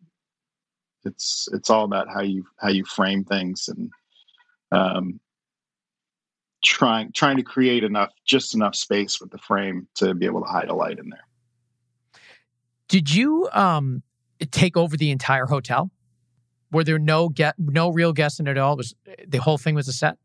[1.04, 3.90] it's, it's all about how you, how you frame things and,
[4.72, 5.20] um,
[6.64, 10.48] trying, trying to create enough, just enough space with the frame to be able to
[10.48, 11.26] hide a light in there.
[12.88, 14.04] Did you, um,
[14.52, 15.90] take over the entire hotel?
[16.72, 18.74] Were there no get no real guests in it at all?
[18.74, 18.96] It was
[19.28, 20.18] the whole thing was a set?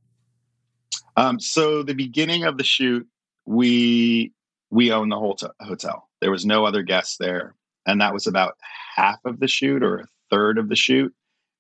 [1.17, 3.07] Um, so the beginning of the shoot,
[3.47, 4.33] we
[4.71, 6.09] we owned the whole t- hotel.
[6.21, 7.55] There was no other guests there,
[7.87, 8.55] and that was about
[8.97, 11.15] half of the shoot or a third of the shoot.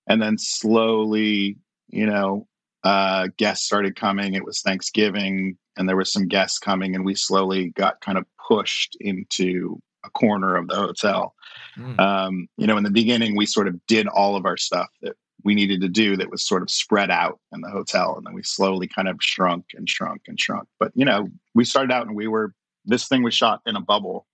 [0.06, 1.56] And then slowly,
[1.88, 2.46] you know,
[2.82, 4.34] uh, guests started coming.
[4.34, 8.26] It was Thanksgiving, and there was some guests coming, and we slowly got kind of
[8.48, 11.34] pushed into a corner of the hotel.
[11.76, 11.98] Mm.
[11.98, 15.16] Um, you know, in the beginning, we sort of did all of our stuff that
[15.44, 18.16] we needed to do that was sort of spread out in the hotel.
[18.16, 20.68] And then we slowly kind of shrunk and shrunk and shrunk.
[20.80, 22.54] But, you know, we started out and we were,
[22.86, 24.26] this thing was shot in a bubble.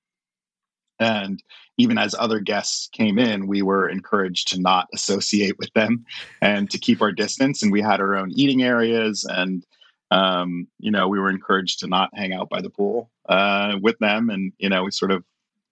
[1.01, 1.43] And
[1.79, 6.05] even as other guests came in, we were encouraged to not associate with them
[6.43, 7.63] and to keep our distance.
[7.63, 9.25] And we had our own eating areas.
[9.29, 9.67] And,
[10.11, 13.99] um, you know, we were encouraged to not hang out by the pool uh, with
[13.99, 14.29] them.
[14.31, 15.25] And, you know, we sort of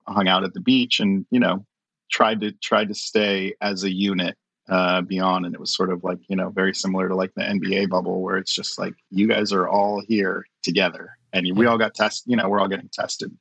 [0.08, 1.64] hung out at the beach and you know
[2.10, 4.36] tried to tried to stay as a unit
[4.68, 5.46] uh, beyond.
[5.46, 8.22] And it was sort of like you know very similar to like the nba bubble
[8.22, 11.10] where it's just like you guys are all here together.
[11.32, 13.36] And we all got tested you know we're all getting tested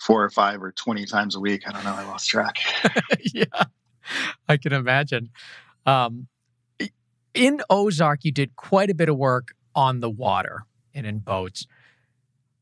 [0.00, 1.62] four or five or 20 times a week.
[1.66, 1.94] I don't know.
[1.94, 2.56] I lost track.
[3.32, 3.44] Yeah.
[4.48, 5.30] I can imagine.
[5.86, 6.26] Um,
[7.34, 11.66] in ozark you did quite a bit of work on the water and in boats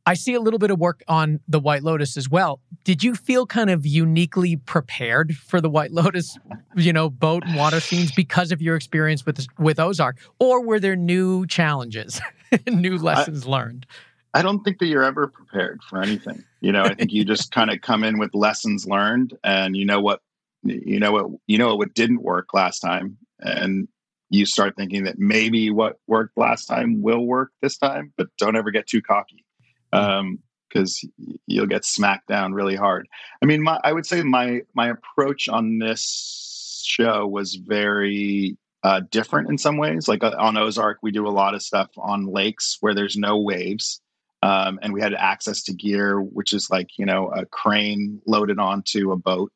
[0.07, 2.61] I see a little bit of work on the White Lotus as well.
[2.85, 6.39] Did you feel kind of uniquely prepared for the White Lotus,
[6.75, 10.81] you know, boat and water scenes because of your experience with with Ozark, or were
[10.81, 12.21] there new challenges,
[12.67, 13.87] new lessons I, learned?
[14.33, 16.45] I don't think that you're ever prepared for anything.
[16.61, 19.85] You know, I think you just kind of come in with lessons learned, and you
[19.85, 20.21] know what,
[20.63, 23.89] you know what, you know what didn't work last time, and
[24.31, 28.57] you start thinking that maybe what worked last time will work this time, but don't
[28.57, 29.45] ever get too cocky
[29.93, 33.09] because um, you'll get smacked down really hard.
[33.43, 39.01] I mean, my, I would say my my approach on this show was very uh,
[39.11, 40.09] different in some ways.
[40.09, 43.39] Like uh, on Ozark, we do a lot of stuff on lakes where there's no
[43.39, 44.01] waves.
[44.43, 48.59] Um, and we had access to gear, which is like, you know, a crane loaded
[48.59, 49.53] onto a boat.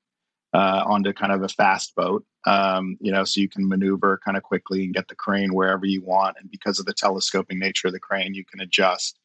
[0.55, 2.25] uh, onto kind of a fast boat.
[2.47, 5.85] Um, you know, so you can maneuver kind of quickly and get the crane wherever
[5.85, 6.37] you want.
[6.41, 9.19] And because of the telescoping nature of the crane, you can adjust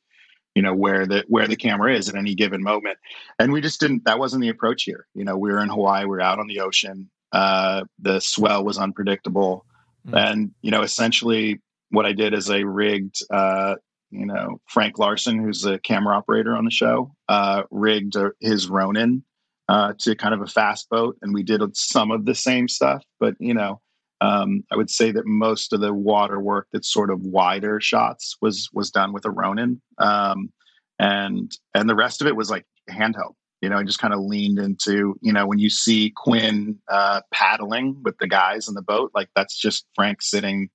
[0.60, 2.97] you know where the where the camera is at any given moment.
[3.39, 5.07] And we just didn't that wasn't the approach here.
[5.16, 8.66] You know we were in hawaii we are out on the ocean uh, the swell
[8.66, 9.66] was unpredictable.
[10.05, 10.32] Mm.
[10.32, 13.76] and you know essentially what i did is i rigged uh,
[14.12, 19.24] you know frank larson who's the camera operator on the show uh, rigged his ronin
[19.68, 21.16] uh, to kind of a fast boat.
[21.22, 23.82] And we did some of the same stuff but you know
[24.22, 28.36] um, I would say that most of the water work that's sort of wider shots
[28.41, 30.51] was was done with a Ronin, um,
[30.99, 33.36] and and the rest of it was like handheld.
[33.61, 37.22] You know, I just kind of leaned into you know when you see Quinn uh,
[37.32, 40.70] paddling with the guys in the boat, like that's just Frank sitting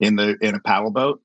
[0.00, 1.20] in the in a paddle boat.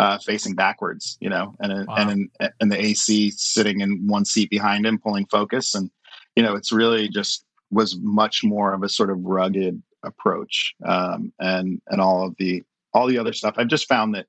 [0.00, 1.96] Uh, facing backwards, you know, and wow.
[1.96, 2.30] and
[2.60, 5.90] and the AC sitting in one seat behind him, pulling focus, and
[6.36, 11.32] you know, it's really just was much more of a sort of rugged approach um,
[11.38, 13.54] and and all of the all the other stuff.
[13.56, 14.26] I've just found that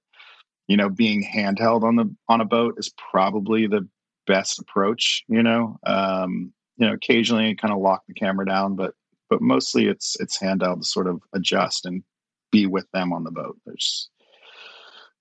[0.67, 3.87] you know being handheld on the on a boat is probably the
[4.27, 5.23] best approach.
[5.27, 8.93] You know, um, you know, occasionally kind of lock the camera down, but
[9.29, 12.03] but mostly it's it's handheld to sort of adjust and
[12.51, 13.57] be with them on the boat.
[13.65, 14.09] There's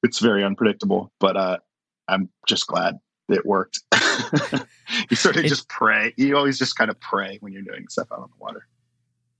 [0.03, 1.59] it's very unpredictable, but uh,
[2.07, 3.81] I'm just glad it worked.
[5.11, 6.15] you sort of just pray.
[6.17, 8.67] You always just kind of pray when you're doing stuff out on the water.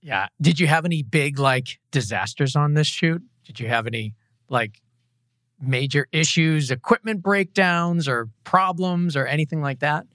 [0.01, 0.27] Yeah.
[0.41, 3.21] Did you have any big like disasters on this shoot?
[3.45, 4.15] Did you have any
[4.49, 4.81] like
[5.61, 10.05] major issues, equipment breakdowns or problems or anything like that?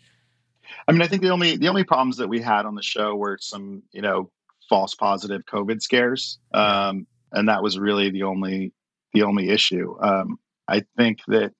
[0.88, 3.14] I mean, I think the only the only problems that we had on the show
[3.14, 4.30] were some, you know,
[4.68, 8.72] false positive COVID scares, um, and that was really the only
[9.12, 9.94] the only issue.
[10.00, 11.52] Um, I think that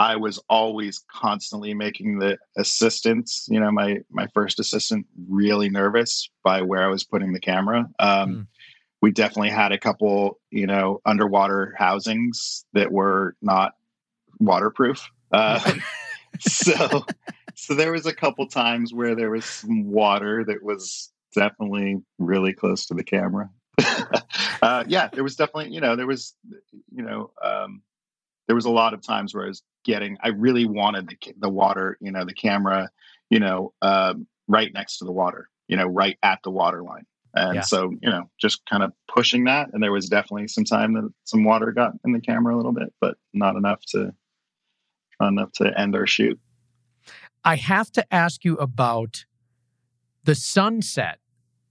[0.00, 6.30] I was always constantly making the assistants, you know, my my first assistant really nervous
[6.42, 7.86] by where I was putting the camera.
[7.98, 8.46] Um, mm.
[9.02, 13.74] We definitely had a couple, you know, underwater housings that were not
[14.38, 15.06] waterproof.
[15.32, 15.60] Uh,
[16.40, 17.04] so,
[17.54, 22.54] so there was a couple times where there was some water that was definitely really
[22.54, 23.50] close to the camera.
[24.62, 26.34] uh, yeah, there was definitely, you know, there was,
[26.90, 27.82] you know, um,
[28.50, 31.48] there was a lot of times where I was getting, I really wanted the, the
[31.48, 32.88] water, you know, the camera,
[33.28, 37.06] you know, um, right next to the water, you know, right at the water line.
[37.32, 37.60] And yeah.
[37.60, 39.68] so, you know, just kind of pushing that.
[39.72, 42.72] And there was definitely some time that some water got in the camera a little
[42.72, 44.12] bit, but not enough to,
[45.20, 46.36] not enough to end our shoot.
[47.44, 49.26] I have to ask you about
[50.24, 51.20] the sunset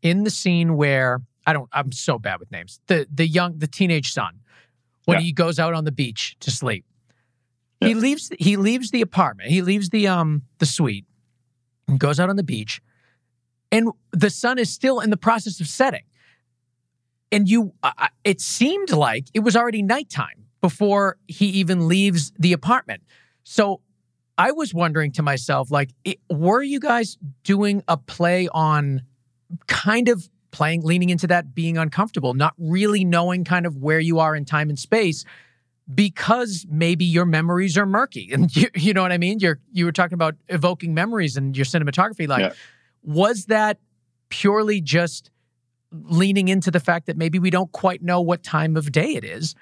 [0.01, 2.79] in the scene where I don't, I'm so bad with names.
[2.87, 4.39] The, the young, the teenage son
[5.09, 5.25] when yeah.
[5.25, 6.85] he goes out on the beach to sleep.
[7.81, 7.89] Yeah.
[7.89, 9.49] He leaves he leaves the apartment.
[9.49, 11.05] He leaves the um the suite
[11.87, 12.81] and goes out on the beach.
[13.71, 16.03] And the sun is still in the process of setting.
[17.31, 22.53] And you uh, it seemed like it was already nighttime before he even leaves the
[22.53, 23.01] apartment.
[23.43, 23.81] So
[24.37, 29.01] I was wondering to myself like it, were you guys doing a play on
[29.67, 34.19] kind of playing, leaning into that, being uncomfortable, not really knowing kind of where you
[34.19, 35.25] are in time and space
[35.93, 38.29] because maybe your memories are murky.
[38.33, 39.39] And you, you know what I mean?
[39.39, 42.27] You're, you were talking about evoking memories and your cinematography.
[42.27, 42.53] Like, yeah.
[43.03, 43.79] was that
[44.29, 45.31] purely just
[45.91, 49.23] leaning into the fact that maybe we don't quite know what time of day it
[49.23, 49.55] is?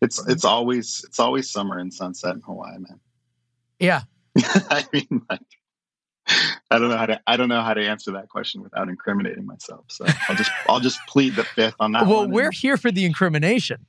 [0.00, 3.00] It's, it's always, it's always summer and sunset in Hawaii, man.
[3.80, 4.02] Yeah.
[4.38, 5.40] I mean, like,
[6.70, 9.46] I don't know how to I don't know how to answer that question without incriminating
[9.46, 9.84] myself.
[9.88, 12.06] So I'll just I'll just plead the fifth on that.
[12.06, 12.54] Well, we're and...
[12.54, 13.86] here for the incrimination.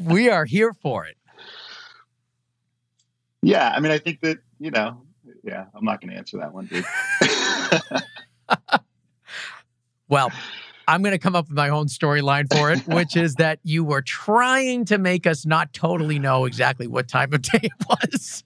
[0.00, 1.16] we are here for it.
[3.44, 5.02] Yeah, I mean, I think that you know,
[5.42, 6.84] yeah, I'm not going to answer that one, dude.
[10.08, 10.30] well,
[10.86, 13.82] I'm going to come up with my own storyline for it, which is that you
[13.82, 18.44] were trying to make us not totally know exactly what time of day it was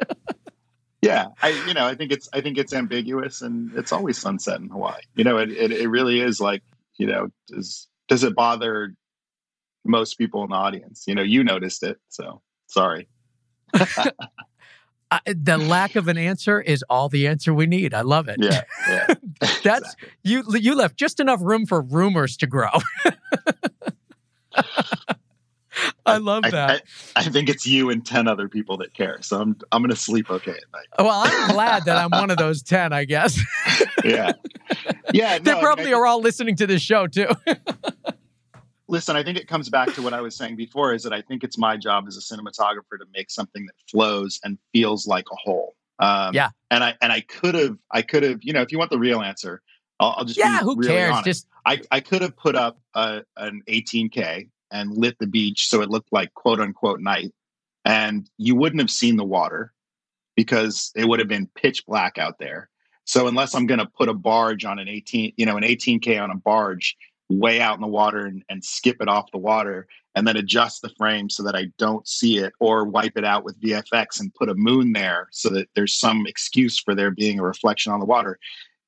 [1.03, 4.61] yeah i you know i think it's i think it's ambiguous and it's always sunset
[4.61, 6.63] in hawaii you know it, it, it really is like
[6.99, 8.95] you know does does it bother
[9.85, 13.09] most people in the audience you know you noticed it so sorry
[15.11, 17.95] Uh, the lack of an answer is all the answer we need.
[17.95, 18.39] I love it.
[18.41, 19.07] Yeah, yeah.
[19.41, 20.09] That's exactly.
[20.25, 20.43] you.
[20.59, 22.71] You left just enough room for rumors to grow.
[26.05, 26.83] I love that.
[27.17, 29.19] I, I, I, think it's you and 10 other people that care.
[29.23, 30.87] So I'm, I'm going to sleep okay at night.
[30.99, 33.39] Well, I'm glad that I'm one of those 10, I guess.
[34.05, 34.33] yeah.
[35.13, 35.39] Yeah.
[35.39, 37.29] they probably I mean, are all listening to this show too.
[38.89, 41.23] listen, I think it comes back to what I was saying before is that I
[41.23, 45.27] think it's my job as a cinematographer to make something that flows and feels like
[45.31, 45.75] a whole.
[45.99, 46.51] Um, yeah.
[46.71, 48.99] And I, and I could have, I could have, you know, if you want the
[48.99, 49.63] real answer,
[49.99, 50.61] I'll, I'll just yeah.
[50.61, 51.13] Who really cares?
[51.13, 51.25] honest.
[51.25, 55.83] Just I I could have put up a, an 18k and lit the beach so
[55.83, 57.33] it looked like quote unquote night,
[57.85, 59.73] and you wouldn't have seen the water
[60.37, 62.69] because it would have been pitch black out there.
[63.05, 66.23] So unless I'm going to put a barge on an 18, you know, an 18k
[66.23, 66.97] on a barge
[67.29, 70.83] way out in the water and, and skip it off the water and then adjust
[70.83, 74.35] the frame so that I don't see it or wipe it out with VFX and
[74.35, 78.01] put a moon there so that there's some excuse for there being a reflection on
[78.01, 78.39] the water.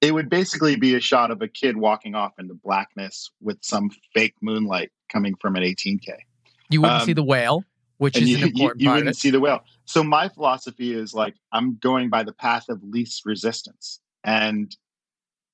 [0.01, 3.91] It would basically be a shot of a kid walking off into blackness with some
[4.15, 6.09] fake moonlight coming from an 18K.
[6.71, 7.65] You wouldn't Um, see the whale,
[7.99, 9.61] which is you, an you- important you part wouldn't see the whale.
[9.85, 14.75] So my philosophy is like I'm going by the path of least resistance, and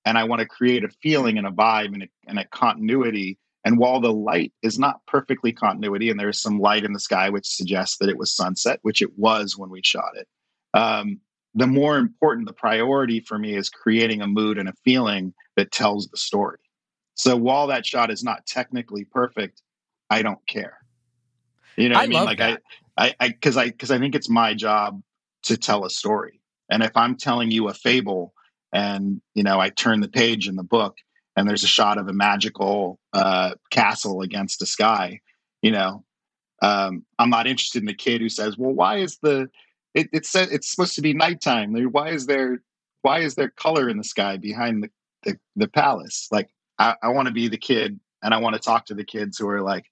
[0.05, 3.38] and I want to create a feeling and a vibe and a, and a continuity.
[3.64, 7.30] And while the light is not perfectly continuity, and there's some light in the sky
[7.30, 10.28] which suggests that it was sunset, which it was when we shot it.
[10.74, 11.20] Um,
[11.55, 15.70] the more important, the priority for me is creating a mood and a feeling that
[15.72, 16.59] tells the story.
[17.14, 19.62] So while that shot is not technically perfect,
[20.10, 20.78] I don't care.
[21.76, 22.24] You know what I I, mean?
[22.24, 22.62] Like that.
[22.96, 25.02] I, I, because I, because I think it's my job
[25.44, 26.40] to tell a story.
[26.70, 28.32] And if I'm telling you a fable,
[28.72, 30.96] and you know, I turn the page in the book,
[31.36, 35.20] and there's a shot of a magical uh, castle against the sky,
[35.62, 36.04] you know,
[36.62, 39.50] um, I'm not interested in the kid who says, "Well, why is the
[39.92, 41.74] it, it said it's supposed to be nighttime?
[41.90, 42.62] Why is there
[43.02, 44.90] why is there color in the sky behind the
[45.24, 46.48] the, the palace?" Like,
[46.79, 49.39] I, I want to be the kid, and I want to talk to the kids
[49.39, 49.87] who are like,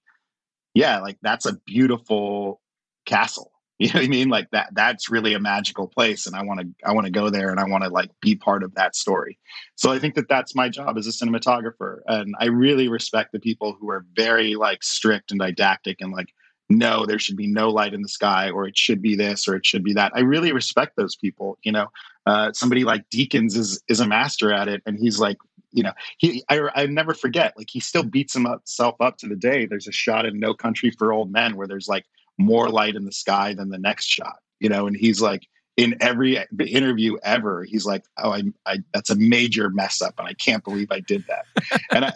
[0.73, 2.61] "Yeah, like that's a beautiful
[3.05, 4.29] castle." You know what I mean?
[4.29, 7.29] Like that that's really a magical place and I want to I want to go
[7.29, 9.39] there and I want to like be part of that story.
[9.75, 13.39] So I think that that's my job as a cinematographer and I really respect the
[13.39, 16.29] people who are very like strict and didactic and like
[16.69, 19.55] no there should be no light in the sky or it should be this or
[19.55, 20.13] it should be that.
[20.15, 21.87] I really respect those people, you know.
[22.25, 25.37] Uh, somebody like Deakins is is a master at it and he's like
[25.73, 29.35] you know he I, I never forget like he still beats himself up to the
[29.35, 29.65] day.
[29.65, 32.05] There's a shot in no country for old men where there's like
[32.37, 35.95] more light in the sky than the next shot you know and he's like in
[36.01, 40.33] every interview ever he's like oh I, I that's a major mess up and i
[40.33, 41.45] can't believe i did that.
[41.91, 42.13] And i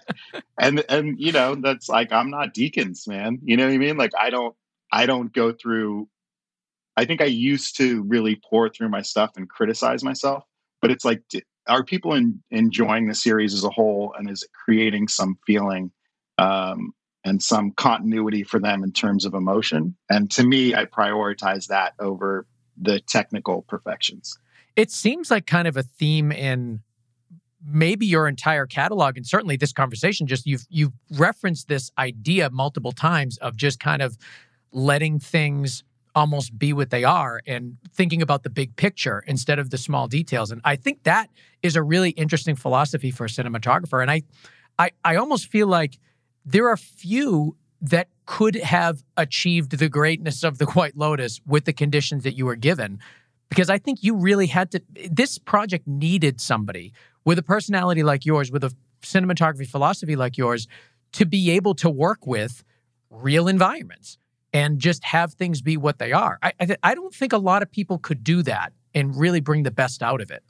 [0.60, 3.98] and and you know that's like i'm not Deakins man you know what i mean?
[3.98, 4.56] Like i don't
[4.92, 6.08] i don't go through
[6.96, 10.44] i think i used to really pour through my stuff and criticize myself
[10.82, 11.22] but it's like
[11.68, 14.14] are people in, enjoying the series as a whole?
[14.18, 15.92] And is it creating some feeling
[16.38, 16.94] um,
[17.24, 19.96] and some continuity for them in terms of emotion?
[20.10, 22.46] And to me i prioritize that over
[22.80, 24.38] the technical perfections.
[24.76, 26.82] It seems like kind of a theme in
[27.66, 32.92] maybe your entire catalog and certainly this conversation just you've you've referenced this idea multiple
[32.92, 34.18] times of just kind of
[34.72, 35.84] letting things
[36.18, 40.08] almost be what they are and thinking about the big picture instead of the small
[40.08, 40.50] details.
[40.52, 41.30] And i think that
[41.62, 44.02] is a really interesting philosophy for a cinematographer.
[44.02, 44.24] And i
[44.80, 46.00] i, I almost feel like
[46.44, 51.74] there are few that could have achieved the greatness of the white lotus with the
[51.84, 53.00] conditions that you were given.
[53.50, 54.82] Because I think you really had to.
[55.10, 56.94] This project needed somebody
[57.24, 60.68] with a personality like yours, with a cinematography philosophy like yours,
[61.14, 62.64] to be able to work with
[63.10, 64.18] real environments
[64.58, 66.40] and just have things be what they are.
[66.42, 69.40] I, I, th- I don't think a lot of people could do that and really
[69.40, 70.44] bring the best out of it.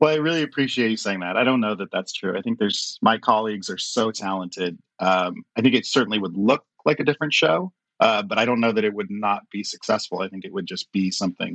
[0.00, 1.36] well i really appreciate you saying that.
[1.36, 2.36] I don't know that that's true.
[2.38, 4.78] I think there's my colleagues are so talented.
[4.98, 7.70] Um, i think it certainly would look like a different show
[8.00, 10.20] uh, but i don't know that it would not be successful.
[10.22, 11.52] I think it would just be something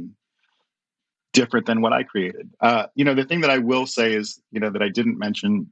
[1.33, 2.45] different than what i created.
[2.59, 5.17] Uh, you know the thing that i will say is you know that i didn't
[5.17, 5.71] mention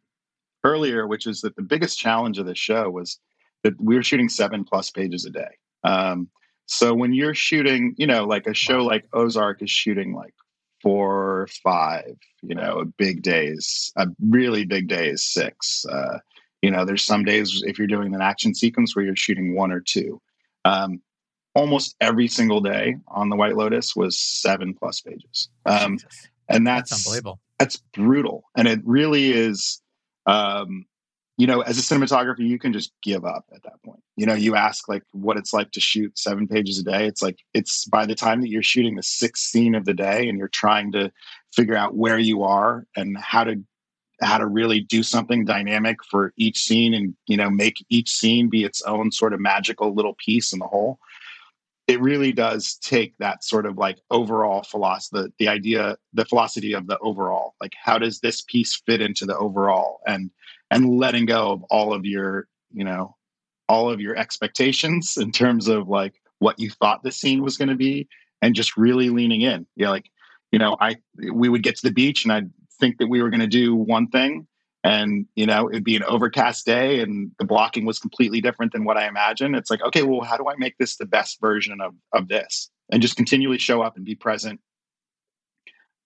[0.64, 3.20] earlier which is that the biggest challenge of this show was
[3.64, 5.58] that we were shooting seven plus pages a day.
[5.84, 6.30] Um,
[6.66, 10.34] so when you're shooting you know like a show like ozark is shooting like
[10.82, 15.86] four five you know a big days a really big day is six.
[15.90, 16.20] Uh,
[16.62, 19.72] you know there's some days if you're doing an action sequence where you're shooting one
[19.72, 20.22] or two.
[20.66, 21.02] Um,
[21.56, 25.50] almost every single day on the white lotus was seven plus pages.
[25.66, 25.98] Um,
[26.48, 27.40] and that's that's unbelievable.
[27.58, 28.44] that's brutal.
[28.56, 29.82] And it really is
[30.26, 30.86] um
[31.40, 34.04] you know as a cinematographer you can just give up at that point.
[34.18, 37.08] You know you ask like what it's like to shoot seven pages a day.
[37.08, 40.28] It's like it's by the time that you're shooting the sixth scene of the day
[40.28, 41.12] and you're trying to
[41.56, 43.64] figure out where you are and how to
[44.22, 48.50] how to really do something dynamic for each scene and you know make each scene
[48.50, 51.00] be its own sort of magical little piece in the whole
[51.88, 56.74] it really does take that sort of like overall philosophy the, the idea the philosophy
[56.74, 57.56] of the overall.
[57.60, 60.02] Like how does this piece fit into the overall?
[60.06, 60.30] And
[60.72, 63.16] and letting go of all of your you know
[63.68, 67.70] all of your expectations in terms of like what you thought the scene was going
[67.70, 68.08] to be
[68.42, 69.66] and just really leaning in.
[69.76, 70.10] Yeah like
[70.52, 70.96] you know i
[71.32, 72.50] we would get to the beach and i'd
[72.80, 74.48] think that we were going to do one thing
[74.84, 78.86] and you know it'd be an overcast day and the blocking was completely different than
[78.86, 79.56] what i imagined.
[79.56, 82.70] It's like okay well how do i make this the best version of of this?
[82.92, 84.60] And just continually show up and be present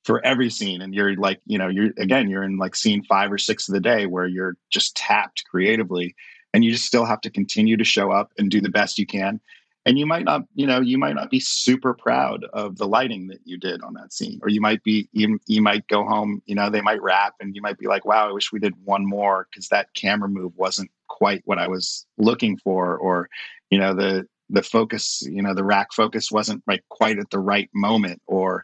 [0.03, 3.31] for every scene and you're like you know you're again you're in like scene five
[3.31, 6.15] or six of the day where you're just tapped creatively
[6.53, 9.07] and you just still have to continue to show up and do the best you
[9.07, 9.39] can.
[9.85, 13.27] And you might not you know you might not be super proud of the lighting
[13.27, 16.41] that you did on that scene or you might be you, you might go home
[16.45, 18.73] you know they might wrap and you might be like wow i wish we did
[18.85, 23.27] one more because that camera move wasn't quite what i was looking for or
[23.71, 27.39] you know the the focus you know the rack focus wasn't like quite at the
[27.39, 28.63] right moment or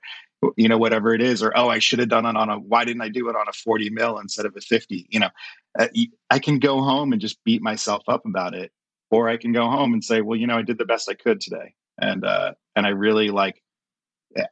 [0.56, 2.86] you know whatever it is or oh i should have done it on a why
[2.86, 5.30] didn't i do it on a 40 mil instead of a 50 you know
[5.78, 5.88] uh,
[6.30, 8.72] i can go home and just beat myself up about it
[9.12, 11.14] or i can go home and say well you know i did the best i
[11.14, 11.74] could today.
[12.02, 13.62] And uh and i really like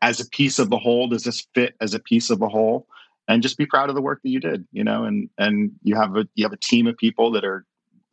[0.02, 2.88] as a piece of the whole does this fit as a piece of a whole?
[3.30, 5.96] And just be proud of the work that you did you know and and you
[5.96, 7.66] have a you have a team of people that are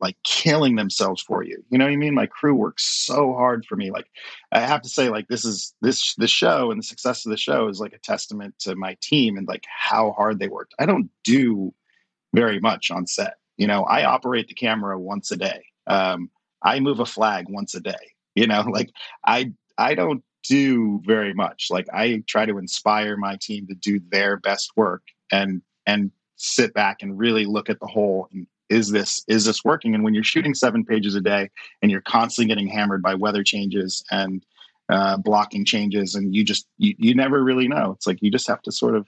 [0.04, 1.64] like killing themselves for you.
[1.70, 2.14] You know what I mean?
[2.14, 3.90] My crew works so hard for me.
[3.90, 4.04] Like
[4.52, 7.38] I have to say, like this is this the show and the success of the
[7.38, 10.74] show is like a testament to my team and like how hard they worked.
[10.78, 11.72] I don't do
[12.34, 13.38] very much on set.
[13.56, 15.64] You know, I operate the camera once a day.
[15.86, 16.30] Um,
[16.62, 18.12] I move a flag once a day.
[18.34, 18.90] You know, like
[19.24, 21.68] I I don't do very much.
[21.70, 26.74] Like I try to inspire my team to do their best work and and sit
[26.74, 29.94] back and really look at the whole and is this is this working?
[29.94, 31.50] And when you're shooting seven pages a day
[31.82, 34.44] and you're constantly getting hammered by weather changes and
[34.88, 37.92] uh, blocking changes and you just you, you never really know.
[37.92, 39.06] It's like you just have to sort of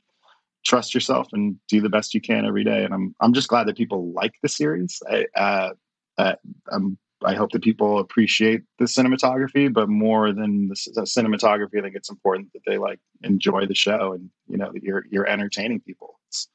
[0.64, 2.84] trust yourself and do the best you can every day.
[2.84, 5.00] And i'm i'm just glad that people like the series.
[5.08, 5.70] I uh,
[6.18, 6.34] uh,
[6.70, 11.82] I'm, i hope that people appreciate the cinematography but more than the, the cinematography i
[11.82, 15.26] think it's important that they like enjoy the show and you know that you're you're
[15.26, 16.18] entertaining people.
[16.28, 16.48] It's,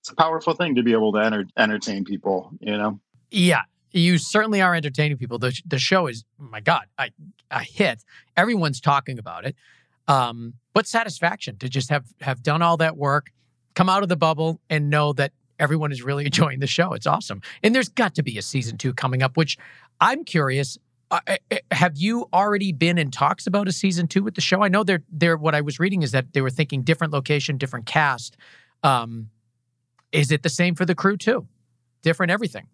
[0.00, 3.00] it's a powerful thing to be able to enter, entertain people, you know?
[3.30, 3.62] Yeah.
[3.92, 5.38] You certainly are entertaining people.
[5.38, 7.10] The, the show is, my God, a,
[7.60, 8.04] hit.
[8.36, 9.56] Everyone's talking about it.
[10.06, 13.30] Um, but satisfaction to just have have done all that work,
[13.74, 16.92] come out of the bubble, and know that everyone is really enjoying the show.
[16.92, 17.42] It's awesome.
[17.62, 19.58] And there's got to be a season two coming up, which
[20.00, 20.78] I'm curious.
[21.10, 24.40] Uh, uh, uh have you already been in talks about a season two with the
[24.40, 24.62] show?
[24.62, 27.58] I know they're they're what I was reading is that they were thinking different location,
[27.58, 28.36] different cast.
[28.82, 29.30] Um,
[30.12, 31.46] is it the same for the crew too?
[32.02, 32.66] Different everything.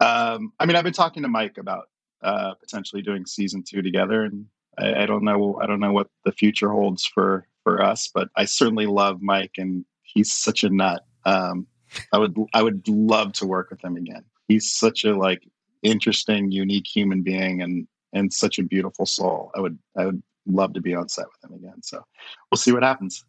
[0.00, 1.88] Um, I mean, I've been talking to Mike about
[2.22, 4.46] uh, potentially doing season two together, and
[4.78, 5.58] I, I, don't know.
[5.60, 9.54] I don't know what the future holds for for us, but I certainly love Mike,
[9.58, 11.04] and he's such a nut.
[11.24, 11.66] Um,
[12.12, 14.24] I would I would love to work with him again.
[14.48, 15.46] He's such a like
[15.82, 19.50] interesting, unique human being, and and such a beautiful soul.
[19.54, 21.82] I would I would love to be on set with him again.
[21.82, 22.02] So
[22.50, 23.24] we'll see what happens.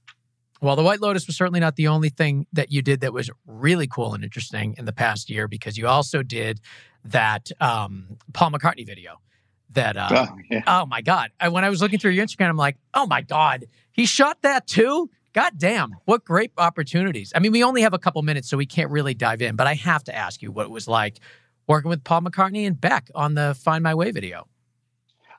[0.63, 3.29] Well, the White Lotus was certainly not the only thing that you did that was
[3.45, 6.61] really cool and interesting in the past year because you also did
[7.03, 9.19] that um, Paul McCartney video.
[9.71, 10.61] That uh, oh, yeah.
[10.65, 11.31] oh my god!
[11.37, 14.41] I, when I was looking through your Instagram, I'm like, oh my god, he shot
[14.43, 15.09] that too.
[15.33, 17.33] God damn, what great opportunities.
[17.35, 19.67] I mean, we only have a couple minutes, so we can't really dive in, but
[19.67, 21.19] I have to ask you what it was like
[21.67, 24.47] working with Paul McCartney and Beck on the Find My Way video.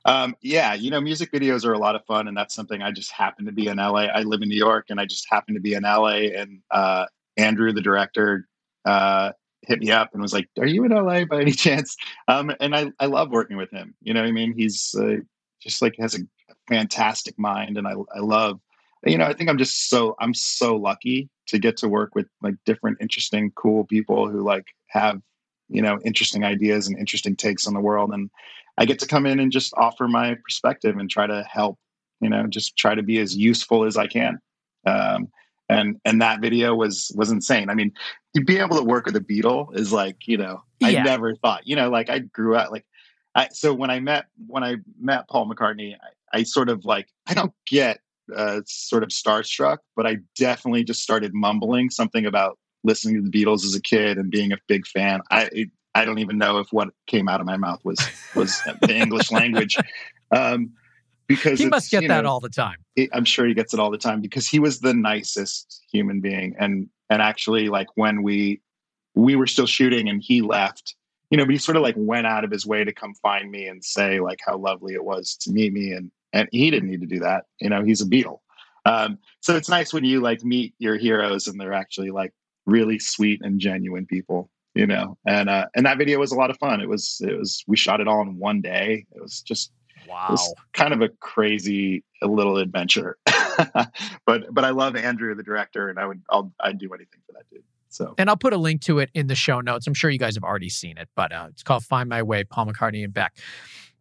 [0.04, 2.90] Um, yeah, you know, music videos are a lot of fun, and that's something I
[2.90, 4.06] just happen to be in LA.
[4.06, 6.28] I live in New York, and I just happen to be in LA.
[6.36, 8.46] And uh, Andrew, the director,
[8.84, 9.32] uh,
[9.62, 11.96] hit me up and was like, "Are you in LA by any chance?"
[12.28, 13.94] Um, and I, I love working with him.
[14.02, 14.52] You know what I mean?
[14.56, 15.16] He's uh,
[15.62, 16.20] just like has a
[16.68, 18.60] fantastic mind, and I, I love.
[19.06, 22.26] You know, I think I'm just so I'm so lucky to get to work with
[22.42, 25.20] like different, interesting, cool people who like have
[25.68, 28.30] you know interesting ideas and interesting takes on the world and
[28.78, 31.78] I get to come in and just offer my perspective and try to help,
[32.20, 34.38] you know, just try to be as useful as I can.
[34.86, 35.28] Um,
[35.68, 37.70] and and that video was was insane.
[37.70, 37.92] I mean,
[38.36, 41.66] to be able to work with a Beatle is like, you know, I never thought,
[41.66, 42.84] you know, like I grew up like
[43.34, 47.08] I so when I met when I met Paul McCartney, I, I sort of like
[47.26, 48.00] I don't get
[48.34, 53.30] uh, sort of starstruck, but I definitely just started mumbling something about listening to the
[53.30, 55.20] Beatles as a kid and being a big fan.
[55.30, 57.98] I it, I don't even know if what came out of my mouth was
[58.34, 59.76] was the English language.
[60.30, 60.72] Um,
[61.26, 62.76] because he must get that know, all the time.
[63.12, 66.54] I'm sure he gets it all the time because he was the nicest human being,
[66.58, 68.60] and and actually, like when we
[69.14, 70.96] we were still shooting and he left,
[71.30, 73.50] you know, but he sort of like went out of his way to come find
[73.50, 76.90] me and say like how lovely it was to meet me, and and he didn't
[76.90, 77.44] need to do that.
[77.60, 78.40] You know, he's a Beatle.
[78.86, 82.34] Um, so it's nice when you like meet your heroes and they're actually like
[82.66, 86.50] really sweet and genuine people you know and uh and that video was a lot
[86.50, 89.40] of fun it was it was we shot it all in one day it was
[89.40, 89.72] just
[90.08, 93.16] wow was kind of a crazy a little adventure
[94.26, 97.32] but but i love andrew the director and i would i'll i'd do anything for
[97.32, 99.86] that dude So, and I'll put a link to it in the show notes.
[99.86, 102.42] I'm sure you guys have already seen it, but uh, it's called Find My Way,
[102.42, 103.36] Paul McCartney and Beck.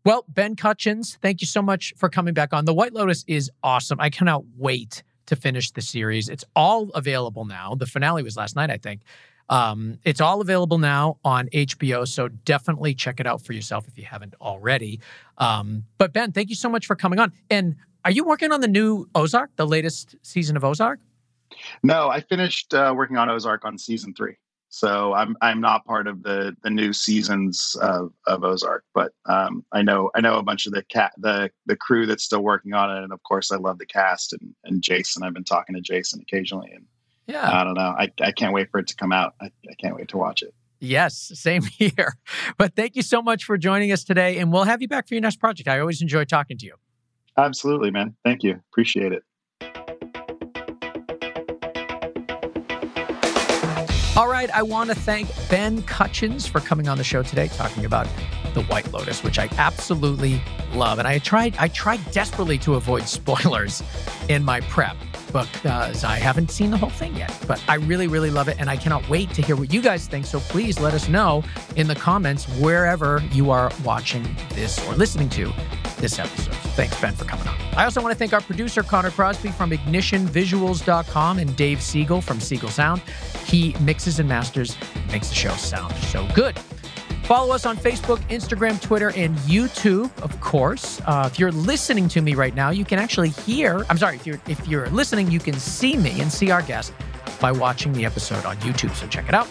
[0.04, 2.66] Well, Ben Kutchins, thank you so much for coming back on.
[2.66, 4.00] The White Lotus is awesome.
[4.00, 6.28] I cannot wait to finish the series.
[6.28, 7.76] It's all available now.
[7.76, 9.02] The finale was last night, I think.
[9.50, 13.98] Um, it's all available now on HBO, so definitely check it out for yourself if
[13.98, 15.00] you haven't already.
[15.38, 17.32] Um, but Ben, thank you so much for coming on.
[17.50, 17.76] And
[18.06, 21.00] are you working on the new Ozark, the latest season of Ozark?
[21.84, 24.36] No, I finished uh, working on Ozark on season three,
[24.70, 29.64] so I'm I'm not part of the the new seasons of, of Ozark, but um,
[29.72, 32.74] I know I know a bunch of the cat the the crew that's still working
[32.74, 35.22] on it, and of course I love the cast and and Jason.
[35.22, 36.86] I've been talking to Jason occasionally, and
[37.28, 37.96] yeah, I don't know.
[37.98, 39.36] I, I can't wait for it to come out.
[39.42, 40.54] I, I can't wait to watch it.
[40.80, 42.18] Yes, same here.
[42.58, 45.14] But thank you so much for joining us today, and we'll have you back for
[45.14, 45.68] your next project.
[45.70, 46.76] I always enjoy talking to you.
[47.38, 48.16] Absolutely, man.
[48.24, 48.62] Thank you.
[48.72, 49.24] Appreciate it.
[54.16, 57.86] All right, I want to thank Ben Kutchins for coming on the show today, talking
[57.86, 58.08] about
[58.54, 60.42] the White Lotus, which I absolutely
[60.74, 61.00] love.
[61.00, 63.84] And I tried, I tried desperately to avoid spoilers
[64.30, 64.98] in my prep
[65.34, 67.36] because I haven't seen the whole thing yet.
[67.48, 68.58] But I really, really love it.
[68.60, 70.26] And I cannot wait to hear what you guys think.
[70.26, 71.44] So please let us know
[71.76, 75.52] in the comments wherever you are watching this or listening to
[75.98, 76.54] this episode.
[76.76, 77.56] Thanks, Ben, for coming on.
[77.76, 82.40] I also want to thank our producer, Connor Crosby from ignitionvisuals.com and Dave Siegel from
[82.40, 83.02] Siegel Sound.
[83.46, 84.78] He mixes and masters,
[85.12, 86.60] makes the show sound so good.
[87.24, 91.02] Follow us on Facebook, Instagram, Twitter, and YouTube, of course.
[91.06, 93.86] Uh, if you're listening to me right now, you can actually hear.
[93.90, 96.92] I'm sorry, if you're if you're listening, you can see me and see our guest
[97.40, 98.94] by watching the episode on YouTube.
[98.96, 99.48] So check it out.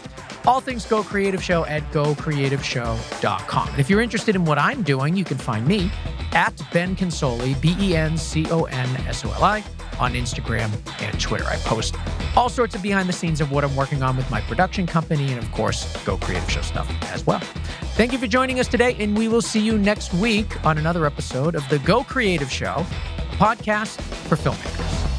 [0.47, 3.69] All things Go Creative Show at gocreativeshow.com.
[3.69, 5.91] And if you're interested in what I'm doing, you can find me
[6.33, 9.65] at Ben Consoli, B E N C O N S O L I,
[9.99, 10.71] on Instagram
[11.01, 11.45] and Twitter.
[11.45, 11.97] I post
[12.37, 15.33] all sorts of behind the scenes of what I'm working on with my production company
[15.33, 17.41] and, of course, Go Creative Show stuff as well.
[17.95, 21.05] Thank you for joining us today, and we will see you next week on another
[21.07, 22.87] episode of the Go Creative Show
[23.39, 25.12] podcast for filmmakers.